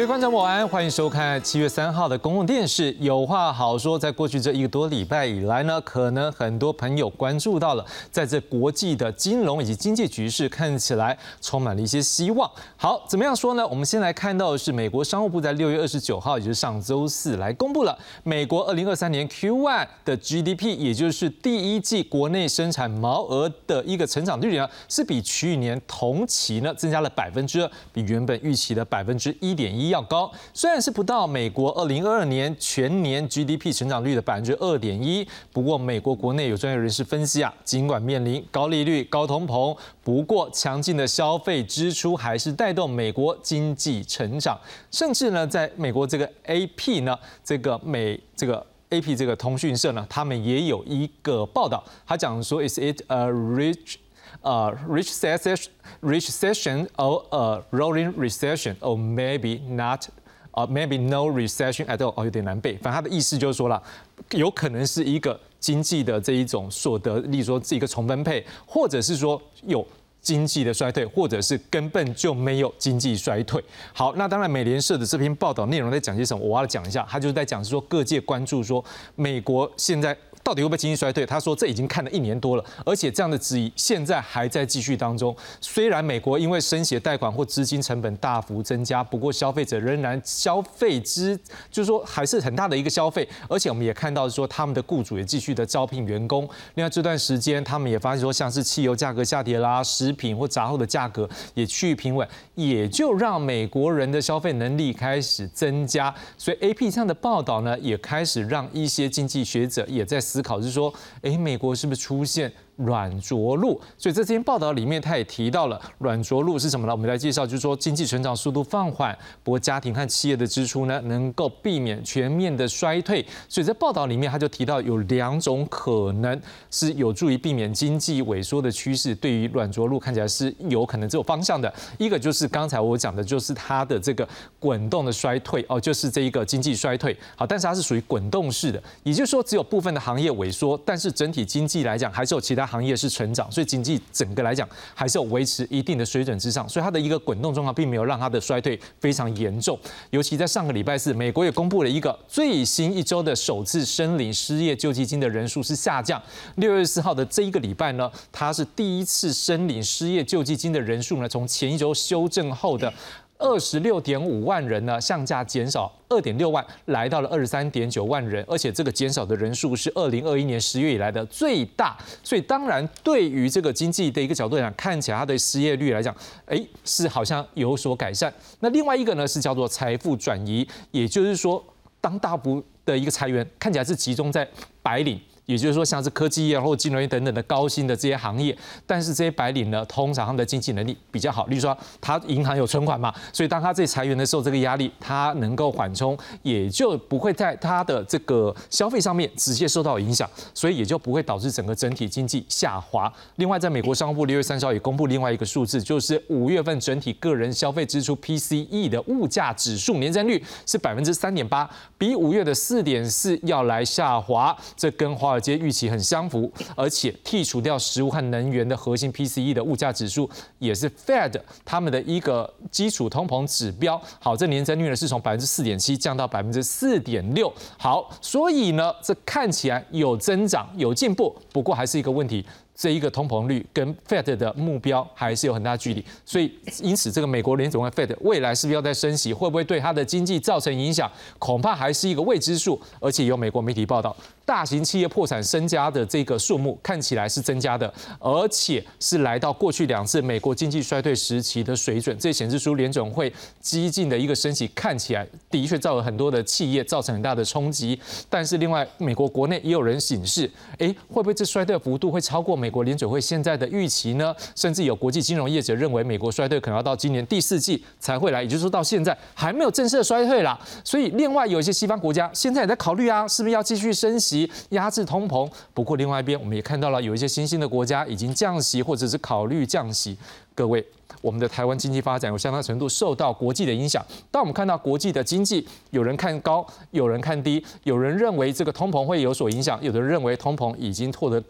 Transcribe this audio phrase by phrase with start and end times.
[0.00, 2.90] 各位观众晚安，欢迎收看七月三号的公共电视。
[3.00, 12.50] 有话好说，在过去这一个多礼拜以来呢，可能很多朋友关注到了，在这国际的金融以及经济局势看起来充满了一些希望。
[12.78, 13.68] 好，怎么样说呢？
[13.68, 29.89] 我们先来看到的是美国商务部在六月二十九号，也就是上周四来公布了美国二零二三年 Q1 的 GDP，也就是第一季国内生产毛额的一个成长率呢，是比去年同期呢增加了百分之，比原本预期的百分之一点一。
[29.90, 44.58] 要高，虽然是不到美国二零二二年全年 GDP 成长率的百分之二点一，不过美国国内有专业人士分析啊，尽管面临高利率、高通膨，不过强劲的消费支出还是带动美国经济成长，
[44.90, 53.96] 甚至呢，在美国这个 AP 呢，这个美这个 AP 这个通讯社呢，他们也有一个报道，他讲说，Is it a rich
[54.42, 55.68] a rich recession,
[56.00, 60.08] recession or a rolling recession, or maybe not,
[60.52, 62.12] or maybe no recession at all？
[62.16, 62.74] 哦，有点难背。
[62.78, 63.82] 反正他的意思就是说了，
[64.30, 69.86] 有可能是一个经济的这一种所得，例如说是一个重分配，或者是说有
[70.20, 73.62] 经济的衰退，或者是根本就没有经济衰退。
[73.92, 76.42] 好，那当然，美联社的这篇报道内容在讲些什么？
[76.44, 78.84] 我要讲一下，他就是在讲是说各界关注说
[79.16, 80.16] 美国现在。
[80.42, 81.24] 到底会不会经济衰退？
[81.24, 85.36] 他说这已经看了一年多了，而且这样的质疑现在还在继续当中。
[85.60, 91.38] 虽然美国因为升息贷款或资金成本大幅增加，不过消费者仍然消费之，
[91.70, 93.28] 就是说还是很大的一个消费。
[93.48, 96.48] 而且我们也看到说他们的雇主也继续的招聘员工。
[96.74, 106.12] 另外这段时间他们也发现说，像是汽油价格下跌啦，食品或杂货的价格也趋于平稳，也就让美国人的消费能力开始增加。
[106.38, 110.18] 所以 A P 上的报道呢，也开始让一些经济学者也在。
[110.30, 112.52] 思考是说，哎，美国是不是出现？
[112.84, 116.92] 软着陆，所以在这篇报道里面，他也提到了软着陆是什么呢？
[116.92, 123.24] 我们来介绍，就是说经济成长速度放缓，不过家庭和企业的支出呢，能够避免全面的衰退。
[123.48, 129.14] 所以在报道里面，他就提到有两种可能是有助于避免经济萎缩的趋势。
[129.14, 131.72] 对于软着陆，看起来是有可能这种方向的。
[131.98, 134.26] 一个就是刚才我讲的，就是它的这个
[134.58, 137.14] 滚动的衰退哦，就是这一个经济衰退。
[137.36, 142.69] 好，但是它是属于滚动式的，也就是说只有部分的行业萎缩，但是整体经济来讲，还是有其他。
[142.70, 149.76] 行业是成长，所以经济整个来讲还是有维持一定的水准之上，所以它的一个滚动状况并没有让它的衰退非常严重。
[150.10, 156.22] 尤其在上个礼拜四，美国也公布了一个最新一周的首次申领失业救济金的人数是下降。
[156.56, 162.92] 六月四号的这一个礼拜呢，它是第一次申领失业救济金的人数呢，从前一周修正后的。
[163.40, 176.14] 二十六点五万人呢，向价减少二点六万，来到了二十三点九万人，而且这个减少的人数是二零二一年十月以来的最大，所以当然对于这个经济的一个角度来讲，看起来它的失业率来讲，
[176.46, 178.32] 哎，是好像有所改善。
[178.60, 181.64] 那另外一个呢，是叫做财富转移，也就是说，
[182.00, 184.46] 当大幅的一个裁员看起来是集中在
[184.82, 185.18] 白领。
[185.50, 188.56] 也就是说，像是科技业或金融业等等的高薪的这些行业，
[188.86, 191.44] 但是这些白领呢，通常他们的经济能力比较好。
[191.46, 203.12] 例如说，他银行有存款嘛，所以当他这裁员的时候，这个压力他能够缓冲，也就不会在他的这个消费上面直接受到影响，所以也就不会导致整个整体经济下滑。
[203.34, 211.68] 另外，在美国商务部六月三十号也公布另外一个数字，就是五月份整体个人消费支出 PCE 的物价指数年增率是百分之三点八，
[211.98, 214.56] 比五月的四点四要来下滑。
[214.76, 220.28] 这跟华尔这些预期很相符，而且剔除掉食物和能源的核心 PCE 的物价指数，
[220.58, 224.00] 也是 Fed 他们的一个基础通膨指标。
[224.20, 227.52] 好，这年增率呢是从百分之四点七降到百分之四点六。
[227.78, 232.44] 好，所以呢，这看起来有增长有进步，不过还是一个问题。
[232.72, 236.50] 这一个通膨率跟 Fed 的目标还是有很大距离，所以
[236.80, 242.80] 因此这个美国联总会 Fed 未来是不是要再升息，会不会对它的经济造成影响，恐怕还是一个未知数。
[242.98, 244.16] 而且有美国媒体报道，
[244.50, 252.18] 大型企业破产身家的这个数目看起来是增加的，而且是来到过去两次美国经济衰退时期的水准。
[252.18, 257.96] 这显示出联总会激进的一个升息，看起来的确造了很多的企业造成很大的冲击。
[258.28, 262.70] 但是另外，美国国内也有人警示，哎，会不会这衰退幅度会超过美？
[262.70, 270.56] 国联准会现在的预期呢，甚至有国际金融业者认为，美国衰退可能要到今年第四季才会来，也就是说到现在还没有正式的衰退啦。
[270.84, 274.39] 所以，另外有一些西方国家现在也在考虑啊，是不是要继续升息
[274.70, 275.50] 压制通膨？
[275.74, 280.16] 不过，另外一边我们也看到了，有一些新兴的国家已经降息或者是考虑降息。
[280.54, 280.84] 各位，
[281.22, 284.04] 我们的台湾经济发展有相当程度受到国际的影响。
[284.30, 291.42] 当我们看到国际的经济，有人看高，有人看低，有人认为这个通膨会有所影响，有的人认为通膨已经获得。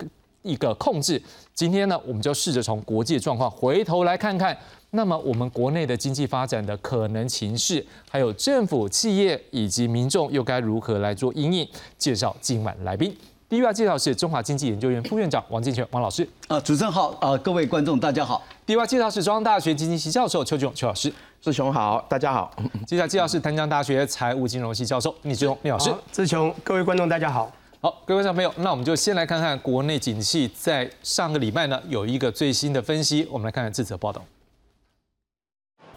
[0.42, 1.22] 一个控制。
[1.52, 4.56] 今天呢，我们就试着从国际状况回头来看看，
[4.92, 11.68] 那么我们国内的经济发展的可能情势，还有政府、企业以及民众又该如何来做应应？
[11.96, 13.16] 介绍今晚来宾。
[13.48, 16.28] 第一位介绍是中华经济研究院副院长王进全王老师。
[16.48, 18.44] 啊，主持人好，啊，各位观众大家好。
[18.66, 21.12] 第一位介绍是中央大学经济系教授邱炯邱老师。
[21.40, 22.52] 志雄好，大家好。
[22.86, 25.92] 接下来介绍是丹江大学财务金融系教授聂志雄聂老师。
[26.12, 27.50] 志雄，各位观众大家好。
[27.80, 34.22] 好，各位观众朋友，那我们就先来看看国内景气在上个礼拜呢有一个最新的分析，我们来看看这则报道。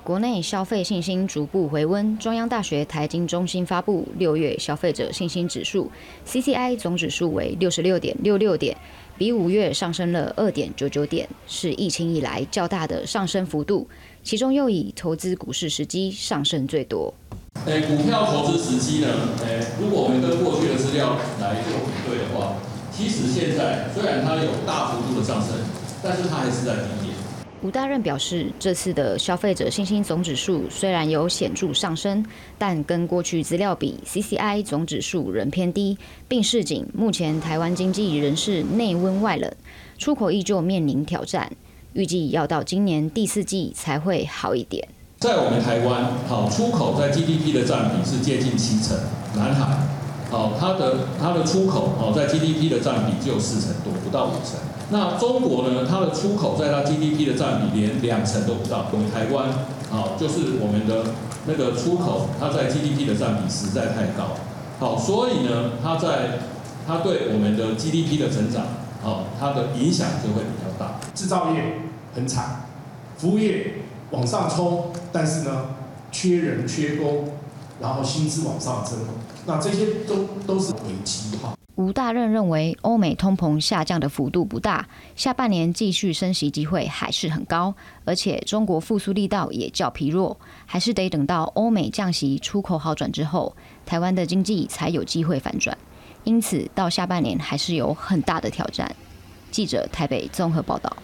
[0.03, 5.89] 国内消费信心逐步回温，中央大学财经中心发布六月消费者信心指数
[6.27, 8.75] （CCI） 总指数为六十六点六六点，
[9.17, 13.87] 比五月上升了二点九九点，是疫情以来较大的上升幅度。
[14.21, 17.13] 其中又以投资股市时机上升最多。
[17.53, 19.07] 股票投资时机呢？
[19.79, 22.57] 如果我们跟过去的资料来做比对的话，
[22.91, 25.55] 其实现在虽然它有大幅度的上升，
[26.03, 27.12] 但是它还是在低点。
[27.63, 32.23] 吴大任表示，这次的消费者信心总指数虽然有显著上升，
[32.57, 39.49] 但跟过去资料比，CCI 总指数仍偏低，并示警目前台湾经济仍是内温外冷，
[39.97, 41.49] 出口依旧面临挑战，
[41.93, 44.85] 预计要到今年第四季才会好一点。
[45.19, 48.97] 在我们台湾，好出口在 GDP 的占比是接近七成，
[49.37, 49.87] 南海，
[50.29, 54.59] 好它的它的出口好在 GDP 的占比只有四成多，不到五成。
[54.93, 55.87] 那中国呢？
[55.89, 58.85] 它的出口在它 GDP 的占比连两成都不到。
[58.91, 59.49] 我们台湾，
[59.91, 61.03] 啊，就是我们的
[61.47, 64.37] 那个出口，它在 GDP 的占比实在太高。
[64.79, 66.37] 好，所以呢，它在
[66.85, 68.67] 它对我们的 GDP 的成长，
[69.01, 70.99] 好，它的影响就会比较大。
[71.15, 71.81] 制造业
[72.13, 72.67] 很惨，
[73.17, 73.73] 服务业
[74.11, 75.69] 往上冲，但是呢，
[76.11, 77.29] 缺人缺工，
[77.81, 78.99] 然后薪资往上增，
[79.47, 81.55] 那这些都都是危机哈。
[81.75, 87.73] 吴大任认为，欧美通膨下降的幅度不大，下半年继续升息机会还是很高，
[88.05, 90.37] 而且中国复苏力道也较疲弱，
[90.67, 93.55] 还是得等到欧美降息、出口好转之后，
[93.87, 95.75] 台湾的经济才有机会反转。
[96.23, 98.95] 因此，到下半年还是有很大的挑战。
[99.49, 100.95] 记者台北综合报道。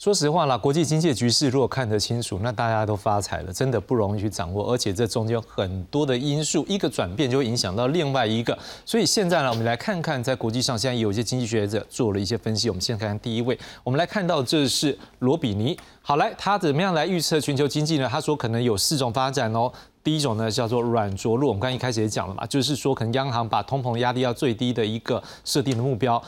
[0.00, 8.58] 说实话啦，国际经济局势如果看得清楚，那大家都发财了，真的不容易去掌握，而且这中间有很多的因素，一个转变就会影响到另外一个。
[8.86, 12.70] 所以现在呢，我们来看看在国际上，现在有一些经济学者做了一些分析。
[12.70, 15.78] 我们先看看第一位，我们来看到这是罗比尼。
[16.00, 18.08] 好来，他怎么样来预测全球经济呢？
[18.10, 19.70] 他说可能有四种发展哦。
[20.02, 26.20] 第一种呢叫做软着陆，我们刚一开始也讲了嘛，就是说可能央行把通膨压低到最低的一个设定的目标。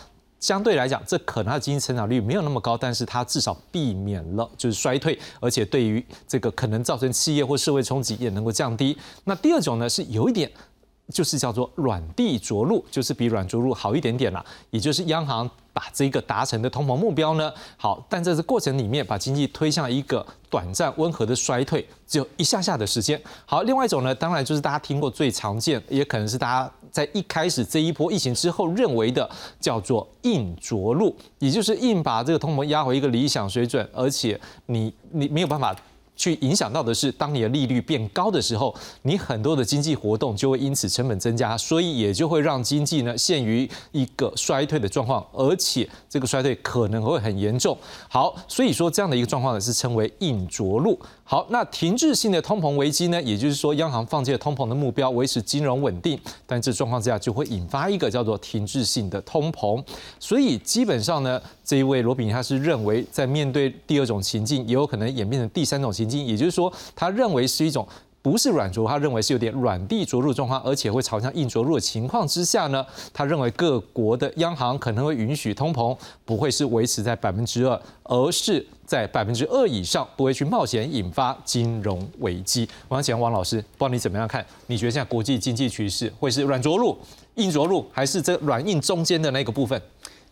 [0.43, 8.99] 相对来讲，这可能它的经济成长率没有那么高，但是它至少避免了就是衰退，而且对于这个可能造成企业或社会冲击也能够降低。
[9.23, 10.51] 那第二种呢是有一点，
[11.09, 15.51] 就是叫做软地着陆，就是比软着陆好一点点啦，也就是央行。
[15.75, 23.19] 把这个达成的通膨目标呢，好，但在这过程里面把经济推向一个短暂温和的衰退，只有一下下的时间。
[23.47, 29.27] 好，另外一种呢，当然就是大家听过最常见，也可能是大家在一开始这一波疫情之后认为的，
[29.59, 35.75] 叫做硬着陆，也就是硬把这个通膨压回一个理想水准，而且你你没有办法。
[36.23, 47.77] 去影响到的是，当你的利率变高的时候，你很多的经济活动就会因此成本增加，所以也就会让经济呢陷于一个衰退的状况，而且这个衰退可能会很严重。
[48.09, 50.97] 好，所以说这样的一个状况呢是称为硬着陆。
[51.25, 59.83] 好，那停滞性的通膨危机呢，也就是说央行放弃了通膨的目标，维持金融稳定，但这状况之下就会引发一个叫做停滞性的通膨。
[60.21, 67.87] 所以基本上呢，这一位罗比尼他是认为，在面对第二种情境，也有可能演变成第三种情境，也就是说，他认为是一种。
[68.25, 82.69] 不是软着，他认为是有点软地着陆状况，而且会朝向硬着陆的情况之下呢，他认为各国的央行可能会允许通膨不会是维持在百分之二，而是在百分之二以上，不会去冒险引发金融危机。
[82.87, 84.47] 我想请王老师，不知道你怎么样看？
[84.69, 86.97] 你觉得现在国际经济趋势会是软着陆、
[87.35, 89.83] 硬着陆，还是这软硬中间的那个部分？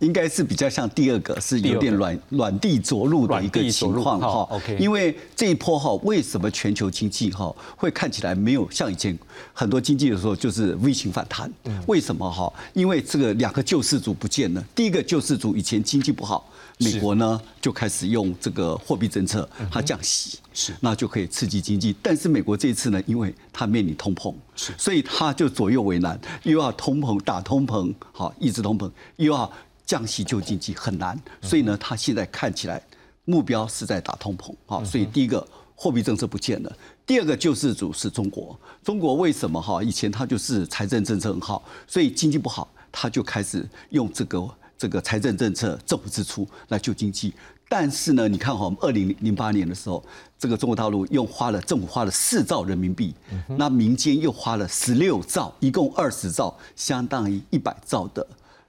[0.00, 4.61] 应该是比较像第二个，是有点软软地着陆的一个情况哈。
[4.78, 9.16] 因为这一波哈，为什么全球经济哈会看起来没有像以前
[9.52, 11.50] 很多经济的时候就是 V 型反弹？
[11.87, 12.52] 为什么哈？
[12.73, 14.64] 因为这个两个救世主不见了。
[14.75, 21.95] 第一个救世主以前经济不好，美国呢就开始用这个货币政策，它降息，是那就可以刺激经济。
[22.02, 29.52] 但是美国这一次呢，因为它面临通膨，是所以它就左右为难，又要通膨打通膨，好抑制通膨，又要。
[29.90, 32.80] 降息救经济很难，所以呢，他现在看起来
[33.25, 34.85] 目标是在打通膨啊。
[34.85, 35.44] 所以第一个
[35.75, 36.73] 货币政策不见了，
[37.04, 38.56] 第二个救世主是中国。
[38.85, 39.82] 中国为什么哈？
[39.82, 47.35] 以前他就是财政政策很好，所以经济不好，他就开始用这个这个财政政策、政府支出来救经济。
[47.68, 50.00] 但是呢，你看哈，二零零八年的时候，
[50.38, 53.12] 这个中国大陆用花了政府花了四兆人民币，
[53.59, 58.25] 那民间又花了十六兆，一共二十兆，相当于一百兆的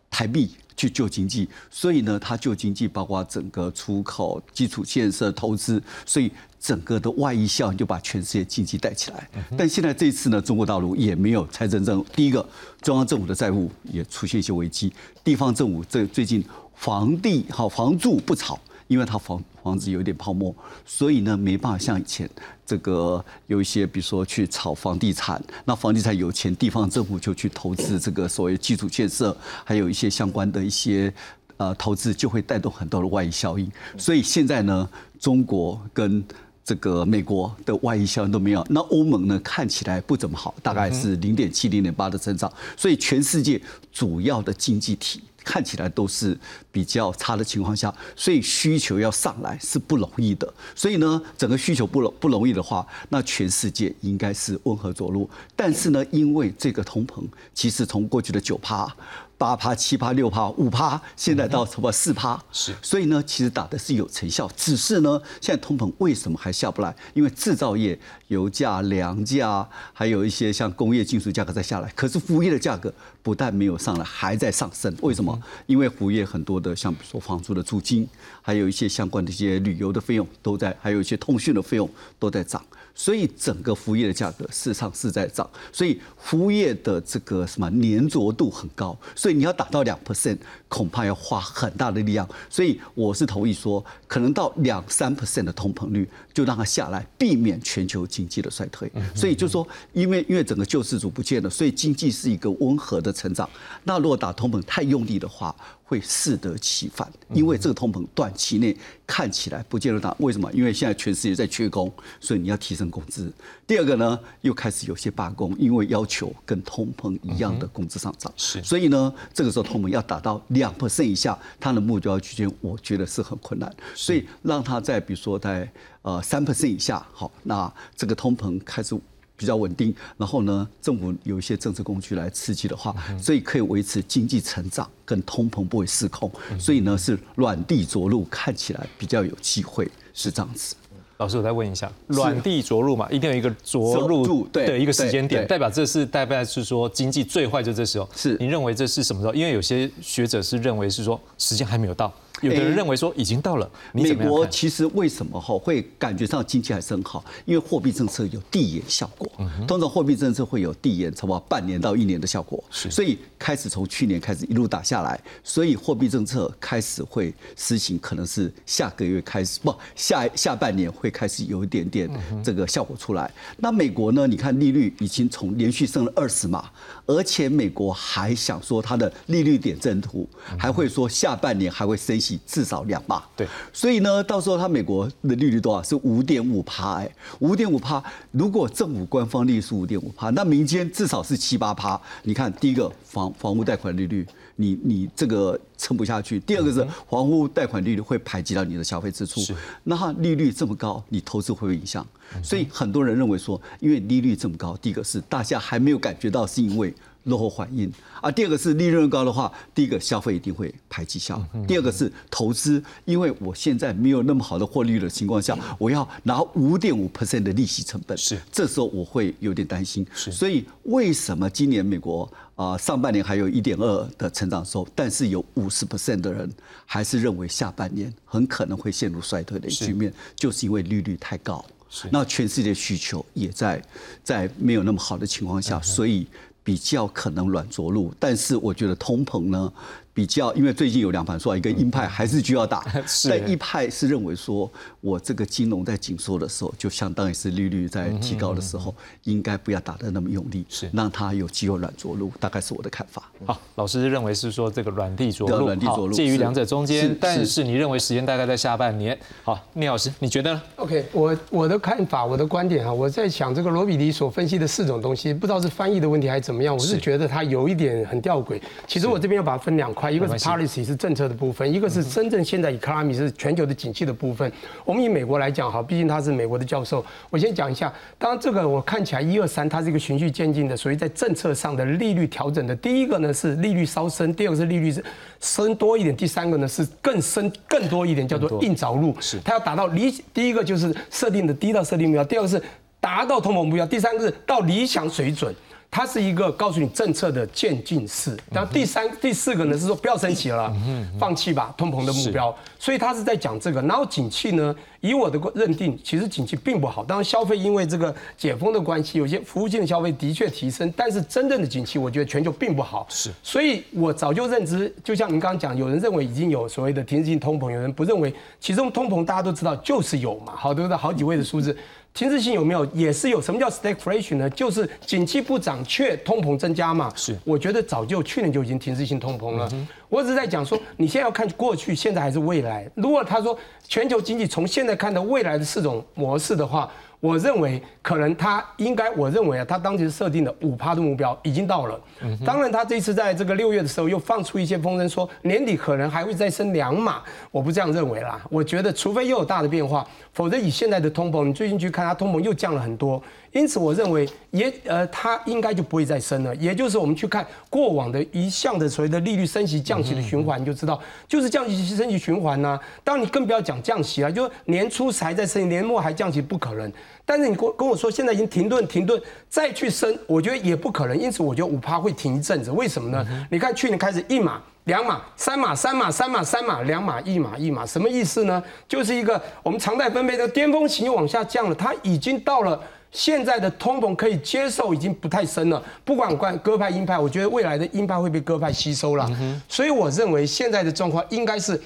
[0.09, 1.47] 台币去救经济。
[1.69, 9.29] 所以呢，它救经济包括整个出口、基础建设、投资，所以整个的外溢效应就把全世界经济带起来。
[9.55, 12.43] 但现在这一次呢，中国大陆也没有财政政，第一个
[12.81, 14.91] 中央政府的债务也出现一些危机，
[15.23, 18.59] 地方政府这最近房地好房住不炒。
[18.91, 20.53] 因为它房房子有一点泡沫，
[20.85, 22.29] 所以呢没办法像以前
[22.65, 29.33] 这个有一些，比如说去炒房地产，那房地产有钱，地方政府就去投资这个所谓基础建设，
[29.63, 31.13] 还有一些相关的一些
[31.55, 33.71] 呃投资，就会带动很多的外溢效应。
[33.97, 34.89] 所以现在呢，
[35.21, 36.21] 中国跟
[36.65, 43.61] 这个美国的外溢效应都没有，那欧盟呢看起来不怎么好，大概是零点七、零点八的增长，所以全世界
[43.93, 45.21] 主要的经济体。
[45.43, 46.37] 看起来都是
[46.71, 50.51] 比较差的情况下，所以需求要上来是不容易的。
[50.75, 55.29] 所以呢，整个需求不容不容易的话，那全世界应该是温和着陆。
[55.55, 58.95] 但是呢，因为这个通膨，其实从过去的九趴。
[59.41, 62.39] 八趴、七趴、六趴、五趴，现在到什么四趴？
[62.51, 64.47] 是，所以呢，其实打的是有成效。
[64.55, 66.95] 只是呢，现在通膨为什么还下不来？
[67.15, 71.91] 因为制造业油价、粮价，还有一些像工业金属价格在下来。
[71.95, 72.93] 可是服务业的价格
[73.23, 74.95] 不但没有上来，还在上升。
[75.01, 75.41] 为什么？
[75.65, 78.07] 因为服务业很多的，像比如说房租的租金，
[78.43, 82.63] 还有一些相关的一些旅游的费用都在，还有一些通讯的费用都在涨。
[82.93, 92.27] 所以整个服务业的价格市场是在涨，所以服务业的这个什么粘着度很高，所以你要达到两 percent，恐怕要花很大的力量。
[92.49, 98.91] 所以我是同意说，可能到两三 percent 的通膨率就让它下来，避免全球经济的衰退。
[99.15, 103.49] 所以就说，因为因为整个救世主不见了，所以经济是一个温和的成长。
[103.83, 105.55] 那如果打通膨太用力的话，
[105.91, 108.73] 会适得其反，因为这个通膨短期内
[109.05, 110.15] 看起来不见得大。
[110.19, 110.49] 为什么？
[110.53, 113.29] 因为现在全世界在缺工，所以你要提升工资。
[113.67, 118.31] 第二个呢，又开始有些罢工，因为要求跟通膨一样的工资上涨。
[118.37, 123.69] 是，所以呢，这个时候通膨要达到两 percent 以下，它的目标区间，我觉得是很困难。
[123.93, 125.69] 所以让它在比如说在
[126.03, 128.97] 呃三 percent 以下，好，那这个通膨开始。
[129.41, 140.75] 比较稳定，然后呢，政府有一些政策工具来刺激的话，所以可以维持经济成长跟通膨不会失控，所以呢是软地着陆，看起来比较有机会，是这样子。
[141.17, 148.07] 老师，我再问一下，软地着陆嘛，一定有一个着陆的一个时间点，代表这是代表是说经济最坏就这时候。
[148.15, 149.33] 是，你认为这是什么时候？
[149.33, 152.13] 因为有些学者是认为是说时间还没有到。
[152.41, 153.69] 有的人认为说已经到了。
[153.93, 157.23] 美国其实为什么哈会感觉上经济还是很好？
[157.45, 159.31] 因为货币政策有递延效果。
[159.67, 162.63] 通常货币政策会有递延，差不多半年到一年的效果。
[162.71, 172.09] 所以开始从去年开始一路打下来，所以货币政策开始会实行，可能是下个月开始，不下下半年会开始有一点点
[172.43, 173.31] 这个效果出来。
[173.57, 174.25] 那美国呢？
[174.25, 176.69] 你看利率已经从连续升了二十码，
[177.05, 182.30] 而且美国还想说它的利率点阵图，还会说下半年还会升息。
[182.45, 185.81] 至少两码，对，所以呢，到时候它美国的利率多少？
[185.81, 188.03] 是五点五趴，哎，五点五趴。
[188.31, 191.99] 如果政府官方利率是五点五趴，那民间至少是七八趴。
[192.23, 199.41] 你看，第一个房房屋贷款利率，你你这个撑不下去；第二个是房屋贷款利率会排挤到你的消费支出。
[199.83, 202.05] 那利率这么高，你投资会不会影响？
[202.43, 206.93] 所以很多人认为说，因为利率这么高，第一个是大家还没有感觉到，是因为。
[207.25, 220.05] 落后反应啊，第二个是利润高的话，第一个消费一定会排绩效，第二个是投资，因为我现在没有那么好的获利率的情况下，我要拿五点五 percent 的利息成本，是这时候我会有点担心。
[220.15, 226.51] 所以为什么今年美国啊上半年还有一点二的成长收，但是有五十 percent 的人
[226.85, 231.63] 还是认为下半年很可能会陷入衰退的局面，就是因为利率太高，
[232.09, 233.81] 那全世界需求也在
[234.23, 236.25] 在没有那么好的情况下，所以。
[236.63, 239.71] 比较可能软着陆，但是我觉得通膨呢。
[240.13, 242.83] 比较，因为最近有两盘说，一个鹰派还是需要打，
[243.29, 253.23] 但一派是认为说，我这个金融在紧缩的时候，就相当于是利率在提高的时候，应该不要打得那么用力，是让它有机会软着陆，大概是我的看法。
[253.45, 259.17] 好，老师认为是说这个软地着陆，软地着陆介于两者中间，但是你认为时间大概在下半年。
[259.45, 268.61] 好，聂老师，你觉得呢？OK，我我的看法，我的观点哈，我在想这个罗比迪所分析的四种东西，不知道是翻译的问题还是怎么样，我是觉得它有一点很吊诡。
[268.85, 270.00] 其实我这边要把它分两块。
[270.01, 274.51] 块，一个是 policy 是政策的部分，一个是真正现在 economy 是全球的景气的部分。
[274.83, 277.93] 我们以美国来讲哈，毕竟他是美国的教授，我先讲一下。
[278.17, 282.75] 当然这个我看起来一二三，它是一个循序渐进的，所以在政策上的利率调整的。
[282.77, 285.03] 第一个呢是利率稍升，第二个是利率是
[285.39, 289.15] 升多一点，第三个呢是更深更多一点，叫做硬着陆。
[289.21, 292.59] 是它要达到理，第一个就是设定的低到设定目标，第二个是
[292.99, 295.53] 达到通膨目标，第三个是到理想水准。
[295.93, 300.73] 它是一个告诉你政策的渐进式，然后第三、第四个呢是说不要升息了，
[301.19, 303.81] 放弃吧通膨的目标，所以他是在讲这个。
[303.81, 307.03] 然后景气呢，以我的认定，其实景气并不好。
[307.03, 313.05] 当然消费因为这个解封的关系，有些服务性的消费的确提升，但是真正的景气，我觉得全球并不好。
[313.09, 321.77] 是，所以我早就认知，就像您刚刚讲，有人认为已经有所谓的停滞性通膨，有人不认为，其中通膨大家都知道就是有嘛，好多的好几位的数字。
[322.13, 323.41] 停滞性有没有也是有？
[323.41, 324.49] 什么叫 stagflation 呢？
[324.49, 327.11] 就是景气不涨却通膨增加嘛。
[327.15, 329.69] 是，我觉得早就去年就已经停滞性通膨了。
[330.09, 332.89] 我只是在讲说，你现在要看过去、现在还是未来。
[332.95, 336.91] 如果他说全球经济从现在看到未来的四种模式的话。
[337.21, 341.97] 我认为可能他应该，我认为啊，他当时设定的五趴的目标已经到了。
[342.43, 347.21] 当然，他这次在这个六月的时候又放出一些风声，说年底可能还会再升两码。
[347.51, 353.21] 我不这样认为啦，我觉得除非又有大的变化，否则以现在的通膨，你最近去看它通膨又降了很多。
[353.51, 356.55] 因此，我认为也呃，它应该就不会再升了。
[356.55, 362.79] 也就是我们去看过往的一项的所谓的利率升息降息的循环，你就知道就是降息升息循环呐。
[363.03, 366.91] 当然，你更不要讲降息了，就年初才在升，年末还降息，不可能。
[367.25, 371.17] 但是你跟跟我说现在已经停顿停顿，再去升，我觉得也不可能。
[371.17, 372.71] 因此，我觉得五趴会停一阵子。
[372.71, 373.25] 为什么呢？
[373.49, 378.61] 你看去年开始一码、两码、三码、三码、三码、三码、两码、一码、一码，什么意思呢？
[378.87, 382.79] 就是一个我们常态分配的巅峰型往下降了，它已经到了。
[383.13, 385.83] 现在的通膨可以接受，已经不太深了。
[386.05, 389.29] 不管关鸽派鹰派，我觉得未来的鹰派会被鸽派吸收了。
[389.67, 391.77] 所以我认为现在的状况应该是，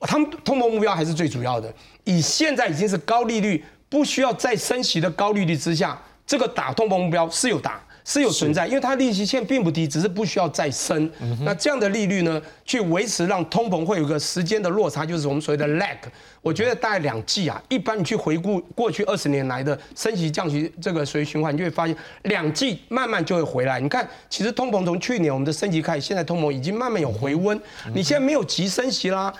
[0.00, 1.72] 他们通膨目标还是最主要的。
[2.02, 7.80] 以现在已经是高利率，不需要再升息的高利率之下，这个打通膨目标是有打。
[8.08, 11.10] 是有存在，因为它利息线并不低，只是不需要再升。
[11.40, 15.96] 那这样的利率呢，去维持让通膨会有个时间的落差，就是我们所谓的 lag。
[16.40, 23.80] 我觉得大概两季啊，一般你去回顾过去二十年来的升息降息这个随循环，你就会发现两季慢慢就会回来。
[23.80, 27.60] 你看，其实通膨从去年我们的升级开始，现在通膨已经慢慢有回温。
[27.92, 29.34] 你现在没有急升息啦。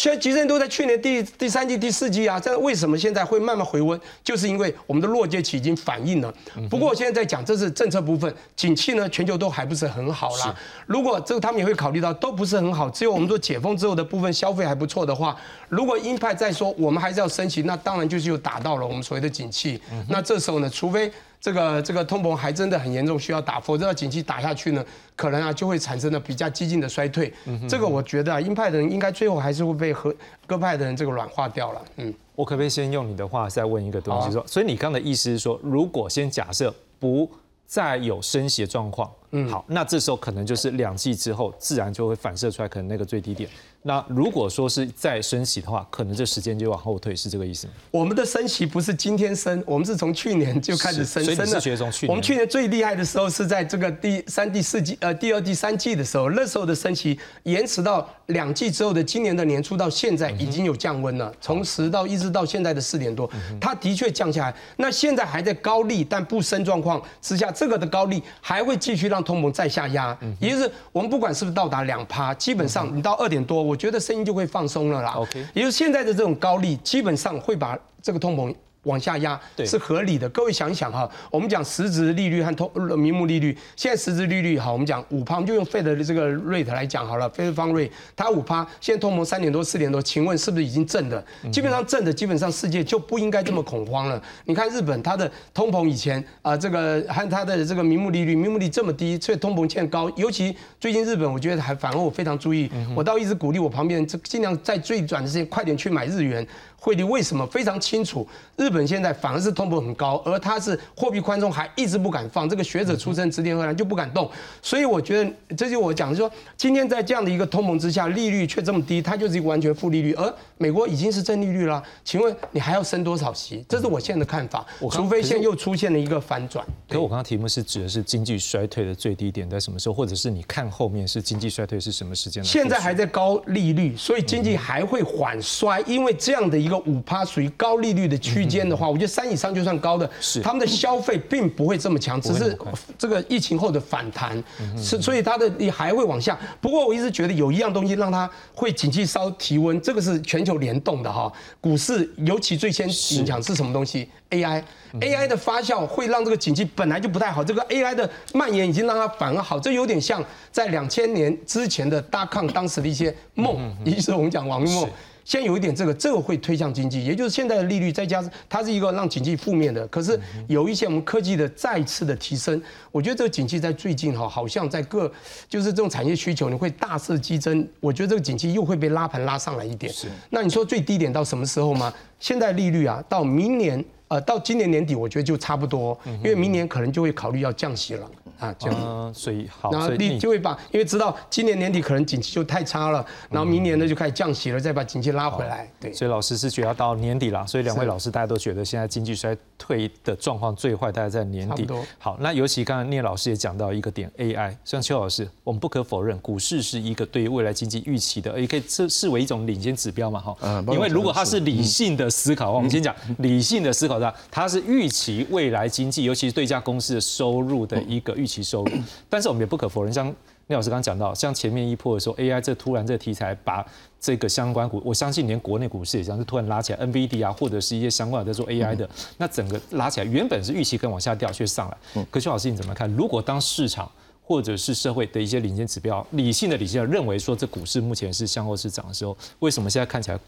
[0.00, 4.00] 现在急升都在去年第第三季、第四季啊，这为什么现在会慢慢回温？
[4.24, 6.34] 就是因为我们的落节期已经反应了。
[6.70, 10.56] 不过现在在讲，这是政策部分，景气呢，全球都还不是很好啦。
[10.86, 15.36] 如果这个他们也会考虑到都不是很好，只有我们说解封之后的部分消费还不错的话，
[15.70, 19.80] 如果鹰派再说我们还是要升息，那当然就是又打到了我们所谓的景气。
[20.08, 21.10] 那这时候呢，除非。
[21.42, 24.84] 这个这个通膨还真的很严重，需要打，否则要景气打下去呢，
[25.16, 27.32] 可能啊就会产生了比较激进的衰退。
[27.66, 30.14] 这个我觉得啊，鹰派的人应该最后还是会被和
[30.46, 31.82] 鸽派的人这个软化掉了。
[31.96, 34.30] 嗯，我可不可以先用你的话再问一个东西？
[34.30, 37.26] 说，所以你刚的意思是说，如果先假设不
[37.64, 43.48] 再有升息状况，嗯，好，那这时候可能就是两季之后自然就会反射出来，可能那个最低点。
[43.82, 47.72] 那如果说是再升息的话，可能这时间就往后退，是这个意思吗？
[47.90, 51.58] 我们的升息不是今天升，我们是从去年就开始升，升了。
[51.58, 64.54] 从去年，我们去年最厉害的时候是在这个第三、第四季，呃，第二、第三季的时候，那时候的升息延迟到两季之后的今年的年初到现在已经有降温了，从十到一直到现在的四点多，它的确降下来。
[64.76, 73.69] 那现在还在高利但不升状况之下，这个的高利还会继续让通膨再下压，也就是我们不管是不是到达两趴，基本上你到二点多。
[73.70, 75.12] 我觉得声音就会放松了啦。
[75.12, 78.52] OK，也就是现在的这种高利，基本上会把这个通膨。
[78.84, 80.28] 往下压是合理的。
[80.30, 91.24] 各位想想哈，我们讲实质利率和通名目利率，现在实质利率哈，我们讲五趴，我们就用 Fed 的这个 rate 来讲好了，Fed Fund Rate 它五趴，现在通膨三点多四点多，请问是不是已经正的？
[91.52, 94.22] 基本上正的，基本上世界就不应该这么恐慌了。
[94.46, 100.10] 你看日本，它的通膨以前啊，这个和它的这个名目利率，名目利这么低，所以通膨欠高。
[100.16, 106.46] 尤其最近日本，我觉得还反而我非常注意，我倒一直鼓励我旁边这尽量在最短的时间快点去买日元。
[106.80, 108.26] 汇率为什么非常清楚？
[108.56, 112.48] 日本现在反而是通膨很高，而它是货币宽松还一直不敢放。
[112.48, 114.28] 这个学者出身，直田河南就不敢动。
[114.62, 120.12] 所以我觉得，这就我讲，说今天在这样的一个通膨之下，利率却这么低，它就是一个完全负利率。
[120.14, 123.64] 而美国已经是正利率了，请问你还要升多少息？
[123.68, 124.66] 这是我现在的看法。
[124.90, 126.64] 除非现在又出现了一个反转。
[126.88, 132.42] 可我刚刚题目是指的是经济衰退的最低点在什么时候，或者是你看后面是经济衰退是什么时间？
[132.42, 138.60] 现在还在高利率，所以经济还会缓衰，因为这样的一个五趴属于高利率的区间。
[138.70, 142.56] 的话，我觉得三以上就算高的，是他们的消费并不会这么强，只是
[142.96, 144.40] 这个疫情后的反弹，
[144.76, 146.38] 是所以它的你还会往下。
[146.60, 164.90] 不过我一直觉得有一样东西让它会景气稍提温，这个是全球联动的哈，股市尤其最先影响是什么东西？AI，AI 的发酵会让这个景气本来就不太好，这个 AI 的蔓延已经让它反而好，这有点像在两千年之前的大抗当时的一些梦，也就是我们讲网络梦。
[165.24, 175.10] 先有一点这个，这个会推向经济，也就是现在的利率再加上它是一个让经济负面的，可是有一些我们科技的再次的提升，我觉得这个景气在最近哈，好像在各
[175.48, 179.92] 就是这种产业需求你会大肆激增，我觉得这个景气又会被拉盘拉上来一点。
[179.92, 181.92] 是，那你说最低点到什么时候吗？
[182.18, 188.10] 现在利率啊，到明年呃到今年年底，我觉得就差不多，因为明年可能就会考虑要降息了。
[188.40, 195.70] 啊，这样，所以好，然后你就会把，因为知道今年年底可能景气就太差了，然后明年呢就开始降息了，再把景气拉回来。
[195.78, 201.68] 对，所以老师是觉得到年底了，所以两位老师大家都觉得现在经济衰退的状况最坏，大概在年底。
[201.98, 210.64] 好，那尤其刚刚聂老师也讲到一个点，AI，像邱老师，我们不可否认，股市是一个对于未来经济预期的，也可以视视为一种领先指标嘛，哈。
[210.72, 218.30] 因为如果它是理性的思考，我们先讲理性的思考的，它是预期未来经济，尤其是对一家公司的收入的一个预。
[218.30, 218.70] 期收入，
[219.08, 220.06] 但是我们也不可否认，像
[220.46, 223.66] 聂老师刚刚讲到，像前面一波的时候，AI 这突然这个题材把
[224.00, 232.04] 这个相关股，我相信连国内股市也像是突然拉起来，NVD 啊，或者是一些相关的在做 AI 的，那整个拉起来，原本是预期跟往下掉，却上来。
[232.08, 232.88] 可邱老师你怎么看？
[232.94, 233.90] 如果当市场
[234.22, 240.20] 或者是社会的一些领先指标，理性的理性认为说这股市目前是向后市涨的时候，为什么现在看起来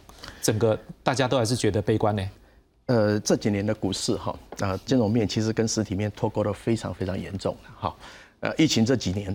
[0.43, 2.29] 整个大家都还是觉得悲观呢？
[2.93, 7.95] 呃，这几年的股市哈，啊，金融面其实跟实体面脱钩的非常非常严重哈。
[8.41, 9.35] 呃，疫情这几年，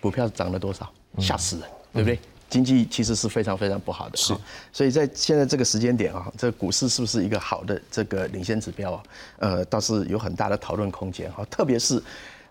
[0.00, 0.92] 股票涨了多少？
[1.20, 2.18] 吓死人，对不对？
[2.50, 4.16] 经济其实是非常非常不好的。
[4.16, 4.34] 是。
[4.72, 9.02] 所以在现在这个时间点啊，这股市是不是一个好的这个领先指标啊？
[9.38, 11.44] 呃，倒是有很大的讨论空间哈。
[11.44, 12.02] 特别是，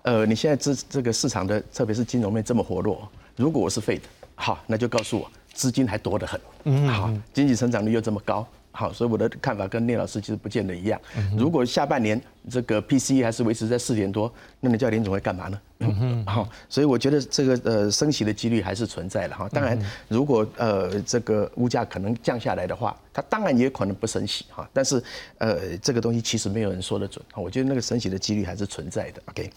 [0.03, 4.03] 呃，你现在这这个市场的，特别是金融面这么活络，如果我是废的，
[4.35, 6.39] 好，那就告诉我资金还多得很。
[6.63, 6.87] 嗯。
[6.87, 8.47] 好，经济成长率又这么高。
[8.75, 10.99] 好，所以我的看法跟聂老师其实不见得一样。
[11.37, 15.59] 如果下半年这个 PCE 还是维持在四点多，那你叫林总会干嘛呢？
[16.25, 19.47] 好，所以我觉得这个呃升息的几率还是存在的哈。
[19.51, 19.77] 当然，
[20.07, 24.67] 如果呃这个物价可能降下来的话，它当然也可能不升息哈。
[24.71, 25.03] 但是
[25.37, 29.21] 呃这个东西其实没有人说得准我觉得那个升息的几率还是存在的。
[29.25, 29.51] OK，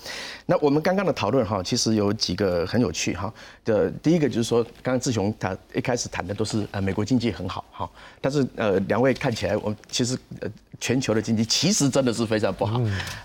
[0.45, 3.33] 那我们刚刚的讨论哈，其实有几个很有趣哈。
[3.65, 7.89] 的第一个就是说，刚刚志雄他一开始谈的都是呃美国经济很好哈，
[8.21, 12.78] 但是呃两位看起来我其实呃全球的经济其实真的是非常不好。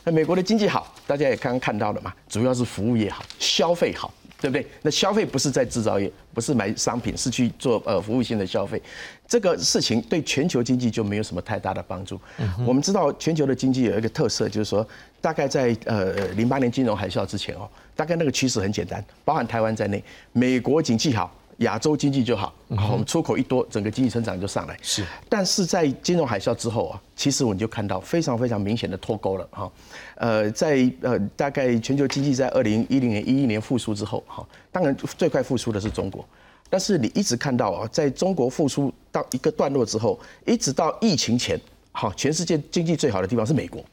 [0.03, 4.65] 那美国的经济好，大家也刚刚看到了嘛，主要是服务业好，消费好，对不对？
[4.81, 8.81] 那消费不是在制造业，不是买商品，是去做呃服务性的消费，
[9.27, 12.19] 这个事情对全球经济就没有什么太大的帮助。
[12.65, 14.87] 我们知道全球的经济有一个特色，就是说
[15.21, 21.33] 大概在呃零八年金融海啸之前哦，大概那个趋势很简单，包含台湾在内，美国景气好。
[21.57, 24.77] 亚洲经济就好，好，我们出口一多，整个经济成长就上来。
[24.81, 29.71] 是，但是在金融海啸之后啊，其实我们就看到非常非常明显的脱钩了哈。
[30.15, 36.25] 呃，在呃大概全球经济在二零一零年、一一年复苏之后，哈，当然最快复苏的是中国，
[36.69, 41.59] 但是你一直看到啊，在中国复苏到一个段落之后，一直到疫情前，
[41.91, 43.83] 好，全世界经济最好的地方是美国。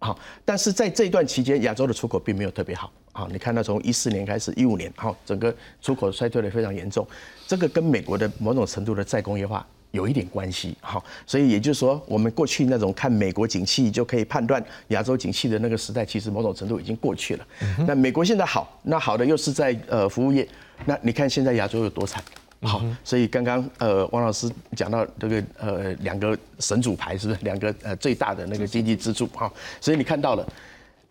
[0.00, 2.92] 好，但是在这段期间，亚洲的出口并没有特别好。
[3.12, 7.04] 好，你看到从一四年开始，一五年，好，整个出口衰退的非常严重。
[7.48, 10.76] 这个跟美国的某种程度的再工业化有一点关系。
[10.80, 17.46] 好，所以也就是说，我们过去那种看美国景气就可以判断亚洲景气的那个时代，其实某种程度已经过去了。
[17.86, 20.46] 那美国现在好，那好的又是在呃服务业。
[20.84, 22.22] 那你看现在亚洲有多惨？
[22.60, 29.50] 好，所以刚刚呃，王老师讲到这个呃两个神主牌是不是两个呃最大的那个经济支柱哈？
[29.80, 30.44] 所以你看到了，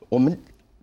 [0.09, 0.37] 我们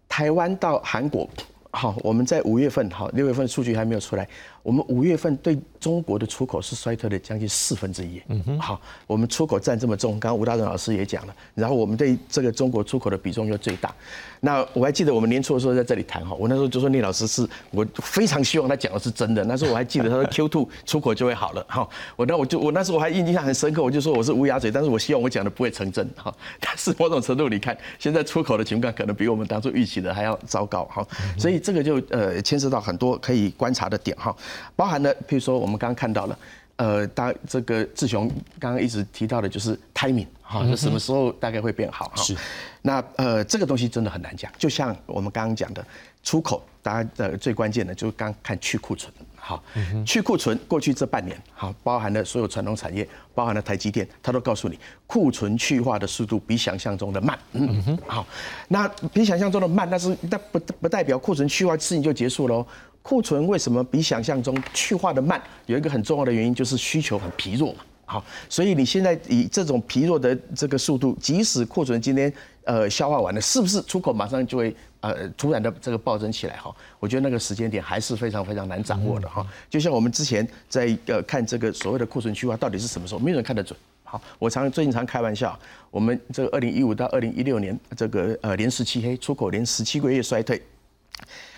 [0.09, 1.29] 台湾到韩国，
[1.71, 4.27] 好，我们在五月份好，六月份数据还没有出来。
[4.65, 8.21] 我们五月份对中国的出口是衰退了将近四分之一。
[8.29, 13.95] 嗯哼，好，我们出口占这么重，刚刚吴大仁老师也讲了，然后我们对这个中国出口的比重又最大。
[14.41, 19.45] 那我还记得我们年初的时候在这里谈哈，我那时候就说聂老师是我非常希望他讲的是真的。
[19.45, 26.35] 那时候我还记得他说 Q two 出口就会好了哈，我那我就我那时候我还印象很深刻，我就说我是乌鸦嘴，但是我希望我讲的不会成真哈。
[26.59, 31.07] 但是某种程度你看，现在出口的情况可能比我们当初预期的还要糟糕哈，
[31.39, 34.35] 所以这个就呃牵涉到很多可以观察的点哈。
[34.77, 36.39] 包含了，譬如说我们刚刚看到了，
[36.77, 42.23] 呃，大这个志雄刚刚一直提到的就是 timing 哈，什么时候大概会变好哈？
[42.23, 42.37] 是。
[42.83, 44.53] 那呃，这个东西真的很难讲。
[44.59, 45.85] 就像我们刚刚讲的，
[46.23, 49.13] 出口大家的最关键的就是刚看去库存。
[49.37, 49.63] 好，
[50.07, 57.39] 去库存过去这半年，好，包含了所有传统产业，包含了台积电，它都告诉你，库存去化的速度比想象中的慢。
[57.53, 58.27] 嗯哼，好，
[58.69, 62.67] 那比想象中的慢，那是那不不代表库存去化事情就结束喽。
[63.05, 65.39] 库存为什么比想象中去化的慢？
[65.67, 67.81] 有一个很重要的原因就是需求很疲弱嘛。
[68.07, 72.33] 好，所以你现在以这种疲弱的这个速度，即使库存今天
[72.65, 76.57] 呃消化完了，是不是出口马上就会呃突然的这个暴增起来？
[76.57, 79.47] 哈，我觉得那个时间点还是非常非常难掌握的哈。
[79.69, 83.79] 就像我们之前在呃看这个所谓的库存去化到底是什么时候，没有人看得准。
[84.03, 85.59] 好，我常最近常开玩笑，
[85.91, 90.63] 我们这个二零一五到二零一六年这个呃连十七黑，出口连十七个月衰退。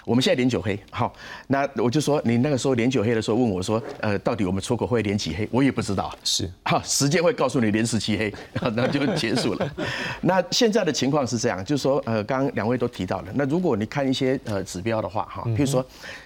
[0.06, 1.12] 我们现在连九黑，好，
[1.48, 5.48] 那我就说你那个时候连九黑的时候问我说，呃，到底我们出口会连几黑？
[5.50, 8.32] 我也不知道，是，好，时间会告诉你连十七黑，
[8.76, 9.68] 那就结束了。
[10.22, 15.84] 那现在的情况是这样，就是说，呃，刚刚两位都提到了，那如果你看一些呃指标的话，哈，譬如说，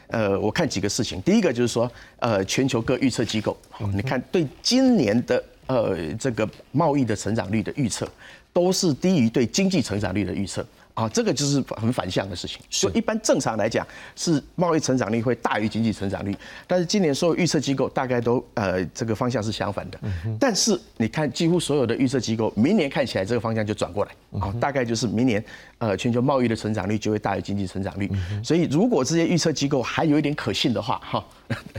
[0.08, 3.56] 呃，我看几个事情，第一个就是说，呃，全球各预测机构，
[3.94, 8.06] 你看对今年的呃这个贸易的成长率的预测，
[8.52, 10.62] 都是低于对经济成长率的预测。
[11.00, 12.60] 啊，这个就是很反向的事情。
[12.68, 16.36] 所以一般正常来讲，是贸易成长率会大于经济成长率。
[16.66, 19.98] 但是今年所有预测机构大概都呃这个方向是相反的。
[20.38, 24.10] 但是你看，几乎所有的预测机构，明年看起来这个方向就转过来。
[24.40, 25.42] 啊，大概就是明年
[25.80, 28.08] 呃全球贸易的成长率就会大于经济成长率。
[28.44, 31.24] 所以如果这些预测机构还有一点可信的话，哈，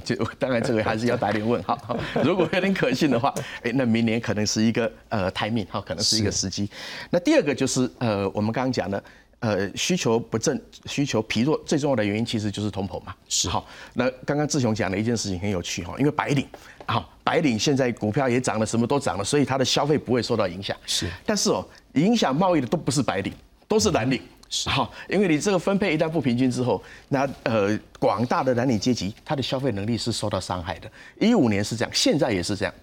[0.04, 1.98] 就当然这个还是要打点问号。
[2.26, 3.34] 如果有点可信的话，
[3.64, 6.70] 哎，那明年可能是一个呃 timing 哈，可能是一个时机。
[7.10, 9.02] 那第二个就是呃我们刚刚讲的。
[9.42, 13.12] 呃，需求不振、需求疲弱，最重要的原因其实就是通膨嘛。
[13.28, 16.48] 是好，那刚刚志雄讲的一件事情很有趣哈，因为白领，
[16.86, 20.78] 好，白领现在股票也涨了，什么都涨了，所以他的消费不会受到影响。
[20.86, 23.34] 是，但是哦，影响贸易的都不是白领，
[23.72, 24.22] 都是蓝领。
[24.50, 30.92] 是好，因为你这个分配一旦不平均之后，那呃，广大的蓝领阶级他的消费能力是受到伤害的。
[31.18, 32.74] 一五年是这样，现在也是这样。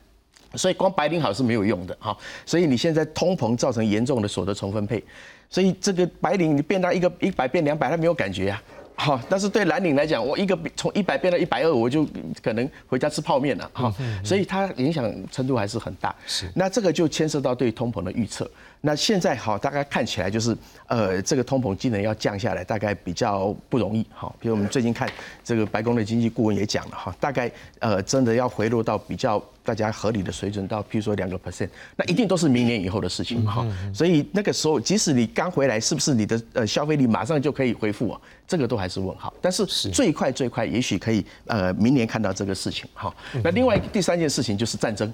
[0.55, 5.05] 所以光白领好是没有用的哈，所以你现在通膨造成严重的所得重分配，
[5.51, 8.63] 所以这个白领你变到一个一百变两百，他没有感觉啊。
[8.97, 12.05] 好，但是对蓝领来讲，我一个从一百变到一百二，我就
[12.43, 13.95] 可能回家吃泡面了哈。
[14.25, 16.13] 所以它影响程度还是很大。
[16.27, 18.51] 是，那这个就牵涉到对通膨的预测。
[18.81, 24.07] 那现在好，大概看起来就是，呃，这个通膨技能要降下来，大概比较不容易。
[24.13, 25.11] 好，比如我们最近看
[25.43, 33.67] 这个白宫的经济顾问也讲了哈，大概呃真的要回落到比较大家合理的水准，到譬如说两个 percent，那一定都是明年以后的事情哈。
[33.93, 38.21] 所以那个时候，即使你刚回来，是不是你的呃消费力马上就可以恢复啊？
[38.47, 39.35] 这个都还是问号。
[39.43, 43.13] 但是最快最快，也许可以呃明年看到这个事情哈。
[43.43, 45.13] 那另外第三件事情就是战争。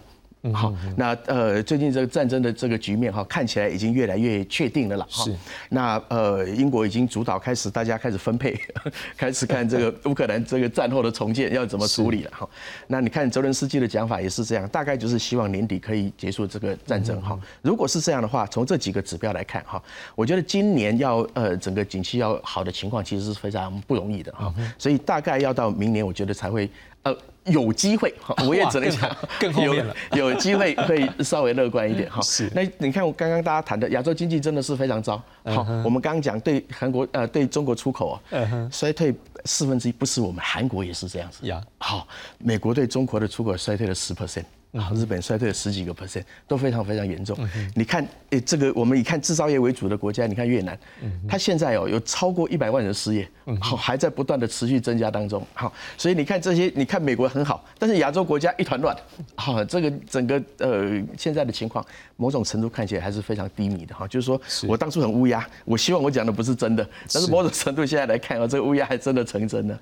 [0.52, 5.06] 好，那呃，最近这个战争的这个局面哈，看起来已经越来越确定了啦。
[5.08, 5.34] 是，
[5.70, 8.54] 那呃，英国已经主导开始，大家开始分配，
[9.16, 12.46] 开始看这个乌克兰这个战后的重建要怎么处理了哈。
[12.88, 17.38] 那你看泽伦斯基的讲法也是这样，大概就是希望年底可以结束这个战争哈。
[17.62, 19.82] 如果是这样的话，从这几个指标来看哈，
[20.14, 24.52] 我觉得今年要呃整个景气要好的情况其实是非常不容易的哈。
[24.76, 26.68] 所以大概要到明年，我觉得才会
[27.04, 27.16] 呃。
[27.46, 28.14] 有机会，
[28.46, 29.94] 我也只能讲更后面了。
[30.16, 32.20] 有机会会稍微乐观一点哈。
[32.22, 32.50] 是。
[32.54, 35.22] 那你看我刚刚大家谈的亚洲经济真的是非常糟。
[35.44, 38.20] 好，我们刚刚讲对韩国呃对中国出口啊，
[38.72, 41.46] 衰退四分之一，不是我们韩国也是这样子。
[41.46, 41.60] 呀。
[41.78, 42.06] 好，
[42.38, 44.44] 美国对中国的出口衰退了十 percent。
[44.74, 47.38] 啊，日本衰退了十几个 percent，都非常非常严重。
[47.76, 50.76] 你看，诶，这个我们以看制造业为主的国家，你看越南，
[51.28, 53.28] 它现在哦有超过一百万人失业，
[53.60, 55.46] 好还在不断的持续增加当中。
[55.54, 58.96] 好，所以你看这些，你看美国很好，但是亚洲国家一团乱。
[59.36, 61.84] 好，这个整个呃现在的情况，
[62.16, 64.08] 某种程度看起来还是非常低迷的哈。
[64.08, 69.78] 就是说我当初很乌鸦，我希望我讲的不是真的，但是某种程度现在来看啊，这个乌鸦还真的成真了。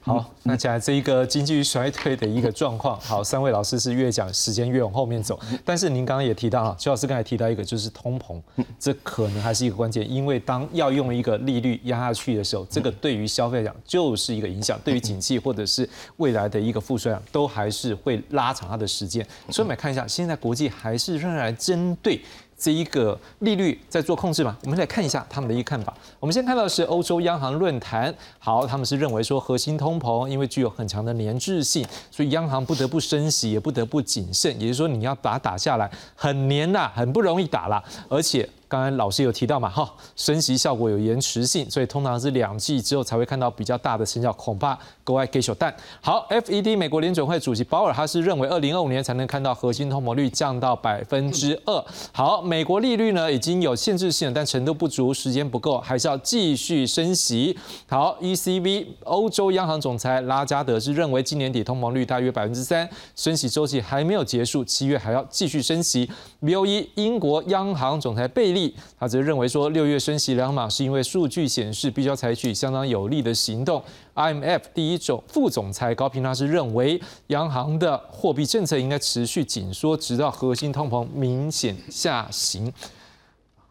[0.00, 4.10] 好，那讲这一个经济衰退的一个状况，好，三位老师是越。
[4.16, 8.40] 讲时间越往后面走，但是您刚刚也提到哈，邱老师刚才提到一个就是通膨，
[8.78, 19.26] 这可能还是一个关键，因为当要用一个利率压下去的时候，这个对于消费讲就是一个影响，对于景气或者是未来的一个复衰量，都还是会拉长它的时间。
[19.50, 22.20] 所以我们来看一下，现在国际还是仍然针对。
[22.58, 24.56] 这一个利率在做控制嘛？
[24.62, 25.94] 我们来看一下他们的一个看法。
[26.18, 34.50] 我们先看到的是欧洲央行论坛，好，他们是认为说核心通膨因为具有很强的粘滞性，所以央行不得不升息，也不得不谨慎。
[34.58, 44.76] 也就是说，你要把它打下来很黏呐，很不容易打了，而且刚才老师有提到嘛，哈，升息效果有延迟性，所以通常是两季之后才会看到比较大的成效，恐怕
[45.06, 45.72] 格外给手蛋。
[46.00, 51.84] 好，FED 美国联准会主席鲍尔他是认为二零二五年才能看到核心通膨率降到百分之二。
[52.10, 57.56] 好，美国利率呢已经有限制性，但程度不足，时间不够，还是要继续升息。
[57.88, 66.10] 好，ECB 欧洲央行总裁拉加德是认为今年底通膨率大约百分之三，升息周期还没有结束，七月还要继续升息。
[66.42, 73.82] BOE 英国央行总裁贝利，他则认为说，六月升息两码是因为数据显示必须要采取相当有力的行动。
[74.16, 82.72] IMF 第一种副总裁高平他是认为，央行的货币政策应该持续紧缩，直到核心通膨明显下行。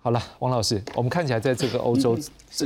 [0.01, 2.17] 好了，王老师，我们看起来在这个欧洲、